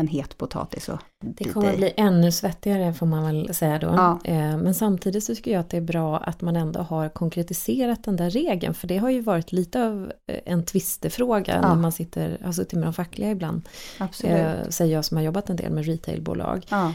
en 0.00 0.08
het 0.08 0.38
potatis 0.38 0.88
och 0.88 0.98
Det 1.24 1.44
kommer 1.44 1.70
att 1.70 1.76
bli 1.76 1.92
ännu 1.96 2.32
svettigare 2.32 2.94
får 2.94 3.06
man 3.06 3.24
väl 3.24 3.54
säga 3.54 3.78
då. 3.78 3.86
Ja. 3.86 4.18
Eh, 4.24 4.56
men 4.56 4.74
samtidigt 4.74 5.24
så 5.24 5.34
tycker 5.34 5.50
jag 5.50 5.60
att 5.60 5.70
det 5.70 5.76
är 5.76 5.80
bra 5.80 6.18
att 6.18 6.40
man 6.40 6.56
ändå 6.56 6.80
har 6.80 7.08
konkretiserat 7.08 8.04
den 8.04 8.16
där 8.16 8.30
regeln. 8.30 8.74
För 8.74 8.88
det 8.88 8.98
har 8.98 9.10
ju 9.10 9.20
varit 9.20 9.52
lite 9.52 9.86
av 9.86 10.12
eh, 10.26 10.38
en 10.44 10.64
tvistefråga 10.64 11.54
ja. 11.54 11.68
när 11.68 11.74
man 11.74 11.92
sitter, 11.92 12.38
har 12.44 12.52
suttit 12.52 12.72
med 12.72 12.82
de 12.82 12.92
fackliga 12.92 13.30
ibland. 13.30 13.68
Absolut. 13.98 14.36
Eh, 14.36 14.68
säger 14.68 14.94
jag 14.94 15.04
som 15.04 15.16
har 15.16 15.24
jobbat 15.24 15.50
en 15.50 15.56
del 15.56 15.72
med 15.72 15.86
retailbolag. 15.86 16.66
Ja. 16.70 16.92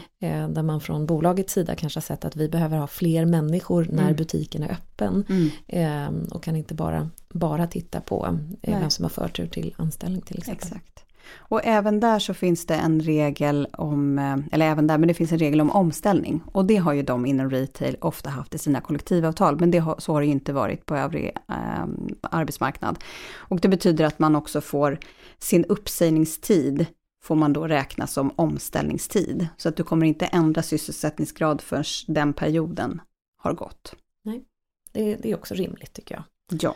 Där 0.48 0.62
man 0.62 0.80
från 0.80 1.06
bolagets 1.06 1.52
sida 1.52 1.74
kanske 1.74 1.96
har 1.96 2.02
sett 2.02 2.24
att 2.24 2.36
vi 2.36 2.48
behöver 2.48 2.78
ha 2.78 2.86
fler 2.86 3.24
människor 3.24 3.88
när 3.90 4.02
mm. 4.02 4.16
butiken 4.16 4.62
är 4.62 4.70
öppen. 4.72 5.24
Mm. 5.68 6.24
Och 6.30 6.42
kan 6.42 6.56
inte 6.56 6.74
bara, 6.74 7.10
bara 7.28 7.66
titta 7.66 8.00
på 8.00 8.38
vem 8.62 8.90
som 8.90 9.04
har 9.04 9.10
förtur 9.10 9.46
till 9.46 9.74
anställning 9.76 10.22
till 10.22 10.38
exempel. 10.38 10.66
Exakt. 10.66 11.05
Och 11.36 11.60
även 11.64 12.00
där 12.00 12.18
så 12.18 12.34
finns 12.34 12.66
det 12.66 12.74
en 12.74 13.00
regel 13.00 13.68
om, 13.72 14.18
eh, 14.18 14.36
eller 14.52 14.66
även 14.66 14.86
där, 14.86 14.98
men 14.98 15.08
det 15.08 15.14
finns 15.14 15.32
en 15.32 15.38
regel 15.38 15.60
om 15.60 15.70
omställning. 15.70 16.42
Och 16.52 16.64
det 16.64 16.76
har 16.76 16.92
ju 16.92 17.02
de 17.02 17.26
inom 17.26 17.50
retail 17.50 17.96
ofta 18.00 18.30
haft 18.30 18.54
i 18.54 18.58
sina 18.58 18.80
kollektivavtal, 18.80 19.60
men 19.60 19.70
det 19.70 19.78
har, 19.78 19.94
så 19.98 20.12
har 20.12 20.20
det 20.20 20.26
ju 20.26 20.32
inte 20.32 20.52
varit 20.52 20.86
på 20.86 20.96
övrig 20.96 21.32
eh, 21.48 21.86
arbetsmarknad. 22.22 22.98
Och 23.36 23.60
det 23.60 23.68
betyder 23.68 24.04
att 24.04 24.18
man 24.18 24.36
också 24.36 24.60
får 24.60 24.98
sin 25.38 25.64
uppsägningstid 25.64 26.86
får 27.26 27.34
man 27.34 27.52
då 27.52 27.66
räkna 27.66 28.06
som 28.06 28.32
omställningstid. 28.36 29.48
Så 29.56 29.68
att 29.68 29.76
du 29.76 29.82
kommer 29.82 30.06
inte 30.06 30.26
ändra 30.26 30.62
sysselsättningsgrad 30.62 31.60
förrän 31.60 31.84
den 32.06 32.32
perioden 32.32 33.00
har 33.36 33.52
gått. 33.52 33.94
Nej. 34.22 34.44
Det, 34.92 35.16
det 35.16 35.30
är 35.30 35.34
också 35.34 35.54
rimligt 35.54 35.92
tycker 35.92 36.14
jag. 36.14 36.24
Ja. 36.62 36.74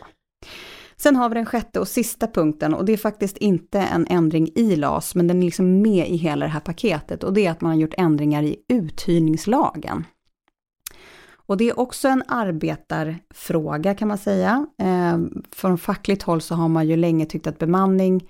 Sen 1.03 1.15
har 1.15 1.29
vi 1.29 1.35
den 1.35 1.45
sjätte 1.45 1.79
och 1.79 1.87
sista 1.87 2.27
punkten 2.27 2.73
och 2.73 2.85
det 2.85 2.93
är 2.93 2.97
faktiskt 2.97 3.37
inte 3.37 3.79
en 3.79 4.07
ändring 4.09 4.49
i 4.55 4.75
LAS, 4.75 5.15
men 5.15 5.27
den 5.27 5.41
är 5.41 5.45
liksom 5.45 5.81
med 5.81 6.09
i 6.09 6.15
hela 6.15 6.45
det 6.45 6.51
här 6.51 6.59
paketet 6.59 7.23
och 7.23 7.33
det 7.33 7.45
är 7.45 7.51
att 7.51 7.61
man 7.61 7.71
har 7.71 7.79
gjort 7.79 7.93
ändringar 7.97 8.43
i 8.43 8.55
uthyrningslagen. 8.67 10.05
Och 11.33 11.57
det 11.57 11.69
är 11.69 11.79
också 11.79 12.07
en 12.07 12.23
arbetarfråga 12.27 13.95
kan 13.95 14.07
man 14.07 14.17
säga. 14.17 14.67
Eh, 14.81 15.19
från 15.51 15.77
fackligt 15.77 16.23
håll 16.23 16.41
så 16.41 16.55
har 16.55 16.67
man 16.67 16.87
ju 16.87 16.95
länge 16.95 17.25
tyckt 17.25 17.47
att 17.47 17.59
bemanning 17.59 18.29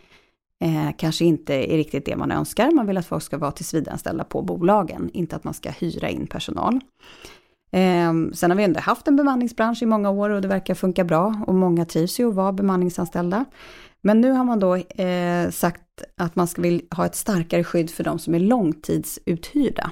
eh, 0.64 0.90
kanske 0.98 1.26
inte 1.26 1.54
är 1.74 1.78
riktigt 1.78 2.06
det 2.06 2.16
man 2.16 2.32
önskar. 2.32 2.72
Man 2.72 2.88
vill 2.88 2.98
att 2.98 3.06
folk 3.06 3.24
ska 3.24 3.38
vara 3.38 3.52
tillsvidareanställda 3.52 4.24
på 4.24 4.42
bolagen, 4.42 5.10
inte 5.14 5.36
att 5.36 5.44
man 5.44 5.54
ska 5.54 5.70
hyra 5.70 6.10
in 6.10 6.28
personal. 6.28 6.80
Eh, 7.72 8.14
sen 8.34 8.52
har 8.52 8.56
vi 8.56 8.64
ändå 8.64 8.80
haft 8.80 9.08
en 9.08 9.16
bemanningsbransch 9.16 9.84
i 9.84 9.86
många 9.86 10.10
år 10.10 10.30
och 10.30 10.42
det 10.42 10.48
verkar 10.48 10.76
funka 10.76 11.04
bra 11.04 11.44
och 11.48 11.56
många 11.56 11.86
trivs 11.86 12.20
ju 12.20 12.30
att 12.30 12.36
vara 12.36 12.52
bemanningsanställda. 12.52 13.46
Men 14.02 14.22
nu 14.22 14.32
har 14.32 14.44
man 14.44 14.60
då 14.60 14.76
eh, 14.76 15.50
sagt 15.50 15.82
att 16.18 16.36
man 16.36 16.48
ska 16.48 16.62
vill 16.62 16.82
ha 16.92 17.06
ett 17.06 17.16
starkare 17.16 17.64
skydd 17.64 17.90
för 17.90 18.04
de 18.04 18.20
som 18.20 18.36
är 18.36 18.40
långtidsuthyrda. 18.40 19.92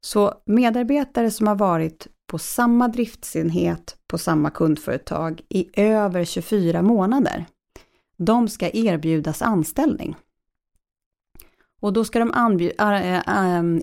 Så 0.00 0.34
medarbetare 0.44 1.30
som 1.30 1.46
har 1.46 1.54
varit 1.54 2.06
på 2.26 2.38
samma 2.38 2.88
driftsenhet 2.88 3.96
på 4.06 4.18
samma 4.18 4.50
kundföretag 4.50 5.40
i 5.48 5.80
över 5.80 6.24
24 6.24 6.82
månader, 6.82 7.46
de 8.16 8.48
ska 8.48 8.70
erbjudas 8.72 9.42
anställning. 9.42 10.16
Och 11.82 11.92
då 11.92 12.04
ska 12.04 12.18
de 12.18 12.30
äh, 12.30 13.14
äh, 13.14 13.22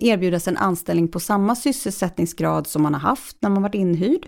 erbjudas 0.00 0.48
en 0.48 0.56
anställning 0.56 1.08
på 1.08 1.20
samma 1.20 1.56
sysselsättningsgrad 1.56 2.66
som 2.66 2.82
man 2.82 2.94
har 2.94 3.00
haft 3.00 3.36
när 3.40 3.50
man 3.50 3.62
varit 3.62 3.74
inhyrd. 3.74 4.26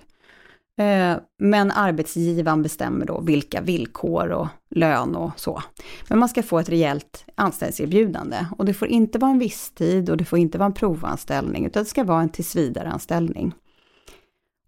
Eh, 0.79 1.17
men 1.39 1.71
arbetsgivaren 1.71 2.63
bestämmer 2.63 3.07
då 3.07 3.21
vilka 3.21 3.61
villkor 3.61 4.29
och 4.29 4.49
lön 4.71 5.17
och 5.17 5.31
så. 5.37 5.63
Men 6.09 6.19
man 6.19 6.29
ska 6.29 6.43
få 6.43 6.59
ett 6.59 6.69
rejält 6.69 7.25
anställningserbjudande. 7.35 8.47
Och 8.59 8.65
det 8.65 8.75
får 8.75 8.89
inte 8.89 9.19
vara 9.19 9.31
en 9.31 9.39
visstid 9.39 10.11
och 10.11 10.17
det 10.17 10.25
får 10.25 10.39
inte 10.39 10.59
vara 10.59 10.67
en 10.67 10.75
provanställning, 10.75 11.67
utan 11.67 11.83
det 11.83 11.89
ska 11.89 12.05
vara 12.05 12.23
en 12.23 12.29
tillsvidareanställning. 12.29 13.55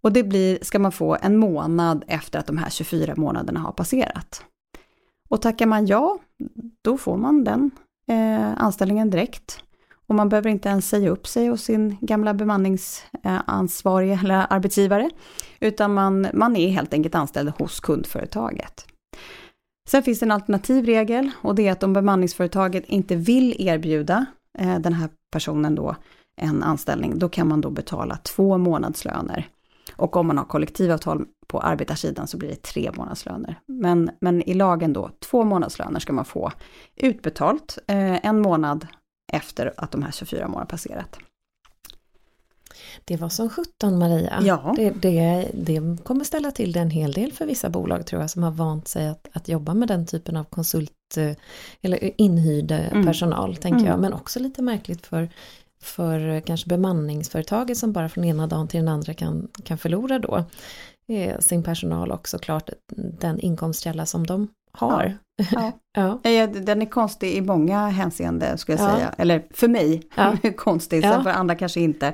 Och 0.01 0.13
det 0.13 0.23
blir, 0.23 0.59
ska 0.61 0.79
man 0.79 0.91
få 0.91 1.17
en 1.21 1.37
månad 1.37 2.03
efter 2.07 2.39
att 2.39 2.47
de 2.47 2.57
här 2.57 2.69
24 2.69 3.13
månaderna 3.17 3.59
har 3.59 3.71
passerat. 3.71 4.45
Och 5.29 5.41
tackar 5.41 5.65
man 5.65 5.85
ja, 5.85 6.19
då 6.81 6.97
får 6.97 7.17
man 7.17 7.43
den 7.43 7.71
eh, 8.11 8.63
anställningen 8.63 9.09
direkt. 9.09 9.61
Och 10.07 10.15
man 10.15 10.29
behöver 10.29 10.49
inte 10.49 10.69
ens 10.69 10.89
säga 10.89 11.09
upp 11.09 11.27
sig 11.27 11.47
hos 11.47 11.61
sin 11.61 11.97
gamla 12.01 12.33
bemanningsansvarige 12.33 14.13
eh, 14.13 14.19
eller 14.23 14.47
arbetsgivare, 14.49 15.09
utan 15.59 15.93
man, 15.93 16.27
man 16.33 16.55
är 16.55 16.69
helt 16.69 16.93
enkelt 16.93 17.15
anställd 17.15 17.49
hos 17.49 17.79
kundföretaget. 17.79 18.85
Sen 19.89 20.03
finns 20.03 20.19
det 20.19 20.25
en 20.25 20.31
alternativ 20.31 20.85
regel 20.85 21.31
och 21.41 21.55
det 21.55 21.67
är 21.67 21.71
att 21.71 21.83
om 21.83 21.93
bemanningsföretaget 21.93 22.85
inte 22.85 23.15
vill 23.15 23.67
erbjuda 23.67 24.25
eh, 24.57 24.79
den 24.79 24.93
här 24.93 25.09
personen 25.31 25.75
då 25.75 25.95
en 26.41 26.63
anställning, 26.63 27.19
då 27.19 27.29
kan 27.29 27.47
man 27.47 27.61
då 27.61 27.69
betala 27.69 28.17
två 28.17 28.57
månadslöner. 28.57 29.47
Och 29.97 30.15
om 30.15 30.27
man 30.27 30.37
har 30.37 30.45
kollektivavtal 30.45 31.25
på 31.47 31.59
arbetarsidan 31.59 32.27
så 32.27 32.37
blir 32.37 32.49
det 32.49 32.61
tre 32.61 32.91
månadslöner. 32.97 33.59
Men, 33.65 34.11
men 34.21 34.41
i 34.41 34.53
lagen 34.53 34.93
då, 34.93 35.09
två 35.19 35.43
månadslöner 35.43 35.99
ska 35.99 36.13
man 36.13 36.25
få 36.25 36.51
utbetalt 36.95 37.77
eh, 37.87 38.25
en 38.25 38.41
månad 38.41 38.87
efter 39.33 39.73
att 39.77 39.91
de 39.91 40.03
här 40.03 40.11
24 40.11 40.47
månaderna 40.47 40.65
passerat. 40.65 41.19
Det 43.05 43.17
var 43.17 43.29
som 43.29 43.49
17 43.49 43.99
Maria. 43.99 44.39
Ja. 44.43 44.73
Det, 44.77 44.89
det, 44.89 45.51
det 45.53 46.03
kommer 46.03 46.23
ställa 46.23 46.51
till 46.51 46.71
det 46.71 46.79
en 46.79 46.89
hel 46.89 47.11
del 47.11 47.33
för 47.33 47.45
vissa 47.45 47.69
bolag 47.69 48.05
tror 48.05 48.21
jag 48.21 48.29
som 48.29 48.43
har 48.43 48.51
vant 48.51 48.87
sig 48.87 49.07
att, 49.07 49.27
att 49.33 49.47
jobba 49.47 49.73
med 49.73 49.87
den 49.87 50.05
typen 50.05 50.37
av 50.37 50.43
konsult 50.43 50.91
eh, 51.17 51.31
eller 51.81 52.21
inhyrd 52.21 52.71
mm. 52.71 53.05
personal 53.05 53.55
tänker 53.55 53.79
mm. 53.79 53.91
jag. 53.91 53.99
Men 53.99 54.13
också 54.13 54.39
lite 54.39 54.61
märkligt 54.61 55.05
för 55.05 55.29
för 55.85 56.39
kanske 56.39 56.69
bemanningsföretaget 56.69 57.77
som 57.77 57.93
bara 57.93 58.09
från 58.09 58.23
ena 58.23 58.47
dagen 58.47 58.67
till 58.67 58.79
den 58.79 58.87
andra 58.87 59.13
kan, 59.13 59.47
kan 59.63 59.77
förlora 59.77 60.19
då 60.19 60.45
eh, 61.07 61.39
sin 61.39 61.63
personal 61.63 62.11
och 62.11 62.27
såklart 62.27 62.69
den 63.19 63.39
inkomstkälla 63.39 64.05
som 64.05 64.27
de 64.27 64.47
har. 64.71 65.17
Ja. 65.35 65.71
ja. 65.93 66.19
ja. 66.31 66.47
Den 66.47 66.81
är 66.81 66.85
konstig 66.85 67.33
i 67.33 67.41
många 67.41 67.87
hänseenden 67.87 68.57
skulle 68.57 68.77
jag 68.77 68.89
ja. 68.89 68.95
säga, 68.95 69.13
eller 69.17 69.45
för 69.51 69.67
mig 69.67 70.01
ja. 70.15 70.37
konstig, 70.55 71.03
sen 71.03 71.23
för 71.23 71.29
andra 71.29 71.55
kanske 71.55 71.79
inte. 71.79 72.07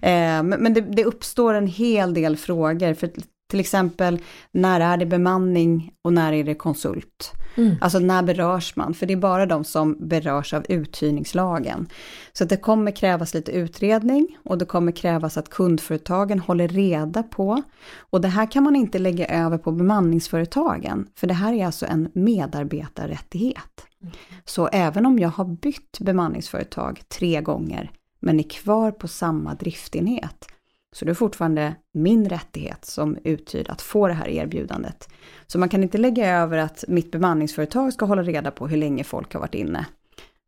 Eh, 0.00 0.42
men, 0.42 0.48
men 0.48 0.74
det, 0.74 0.80
det, 0.80 1.04
uppstår 1.04 1.54
en 1.54 1.66
hel 1.66 2.14
del 2.14 2.36
frågor, 2.36 2.94
för 2.94 3.10
till 3.54 3.60
exempel, 3.60 4.18
när 4.52 4.80
är 4.80 4.96
det 4.96 5.06
bemanning 5.06 5.92
och 6.02 6.12
när 6.12 6.32
är 6.32 6.44
det 6.44 6.54
konsult? 6.54 7.32
Mm. 7.56 7.76
Alltså 7.80 7.98
när 7.98 8.22
berörs 8.22 8.76
man? 8.76 8.94
För 8.94 9.06
det 9.06 9.12
är 9.12 9.16
bara 9.16 9.46
de 9.46 9.64
som 9.64 9.96
berörs 10.08 10.54
av 10.54 10.66
uthyrningslagen. 10.68 11.86
Så 12.32 12.44
det 12.44 12.56
kommer 12.56 12.90
krävas 12.90 13.34
lite 13.34 13.52
utredning 13.52 14.38
och 14.44 14.58
det 14.58 14.64
kommer 14.64 14.92
krävas 14.92 15.36
att 15.36 15.48
kundföretagen 15.48 16.38
håller 16.38 16.68
reda 16.68 17.22
på. 17.22 17.62
Och 17.96 18.20
det 18.20 18.28
här 18.28 18.50
kan 18.50 18.62
man 18.62 18.76
inte 18.76 18.98
lägga 18.98 19.26
över 19.26 19.58
på 19.58 19.72
bemanningsföretagen, 19.72 21.06
för 21.16 21.26
det 21.26 21.34
här 21.34 21.52
är 21.52 21.66
alltså 21.66 21.86
en 21.86 22.08
medarbetarrättighet. 22.14 23.86
Mm. 24.02 24.14
Så 24.44 24.66
även 24.66 25.06
om 25.06 25.18
jag 25.18 25.28
har 25.28 25.44
bytt 25.44 25.98
bemanningsföretag 26.00 27.02
tre 27.08 27.40
gånger, 27.40 27.90
men 28.20 28.40
är 28.40 28.50
kvar 28.50 28.90
på 28.90 29.08
samma 29.08 29.54
driftenhet, 29.54 30.48
så 30.94 31.04
det 31.04 31.12
är 31.12 31.14
fortfarande 31.14 31.74
min 31.92 32.28
rättighet 32.28 32.84
som 32.84 33.18
uthyrd 33.24 33.68
att 33.68 33.82
få 33.82 34.08
det 34.08 34.14
här 34.14 34.28
erbjudandet. 34.28 35.08
Så 35.46 35.58
man 35.58 35.68
kan 35.68 35.82
inte 35.82 35.98
lägga 35.98 36.30
över 36.30 36.58
att 36.58 36.84
mitt 36.88 37.10
bemanningsföretag 37.10 37.92
ska 37.92 38.04
hålla 38.04 38.22
reda 38.22 38.50
på 38.50 38.68
hur 38.68 38.76
länge 38.76 39.04
folk 39.04 39.32
har 39.32 39.40
varit 39.40 39.54
inne. 39.54 39.86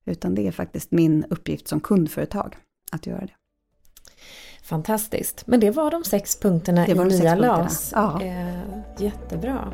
Utan 0.04 0.34
det 0.34 0.46
är 0.46 0.52
faktiskt 0.52 0.90
min 0.90 1.24
uppgift 1.30 1.68
som 1.68 1.80
kundföretag 1.80 2.56
att 2.92 3.06
göra 3.06 3.20
det. 3.20 3.32
Fantastiskt. 4.62 5.46
Men 5.46 5.60
det 5.60 5.70
var 5.70 5.90
de 5.90 6.04
sex 6.04 6.40
punkterna 6.40 6.86
det 6.86 6.94
var 6.94 7.06
i 7.06 7.18
nya 7.18 7.34
LAS. 7.34 7.92
Ja. 7.94 8.22
Eh, 8.22 8.78
jättebra. 8.98 9.72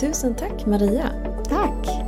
Tusen 0.00 0.34
tack 0.34 0.66
Maria. 0.66 1.08
Tack. 1.48 2.01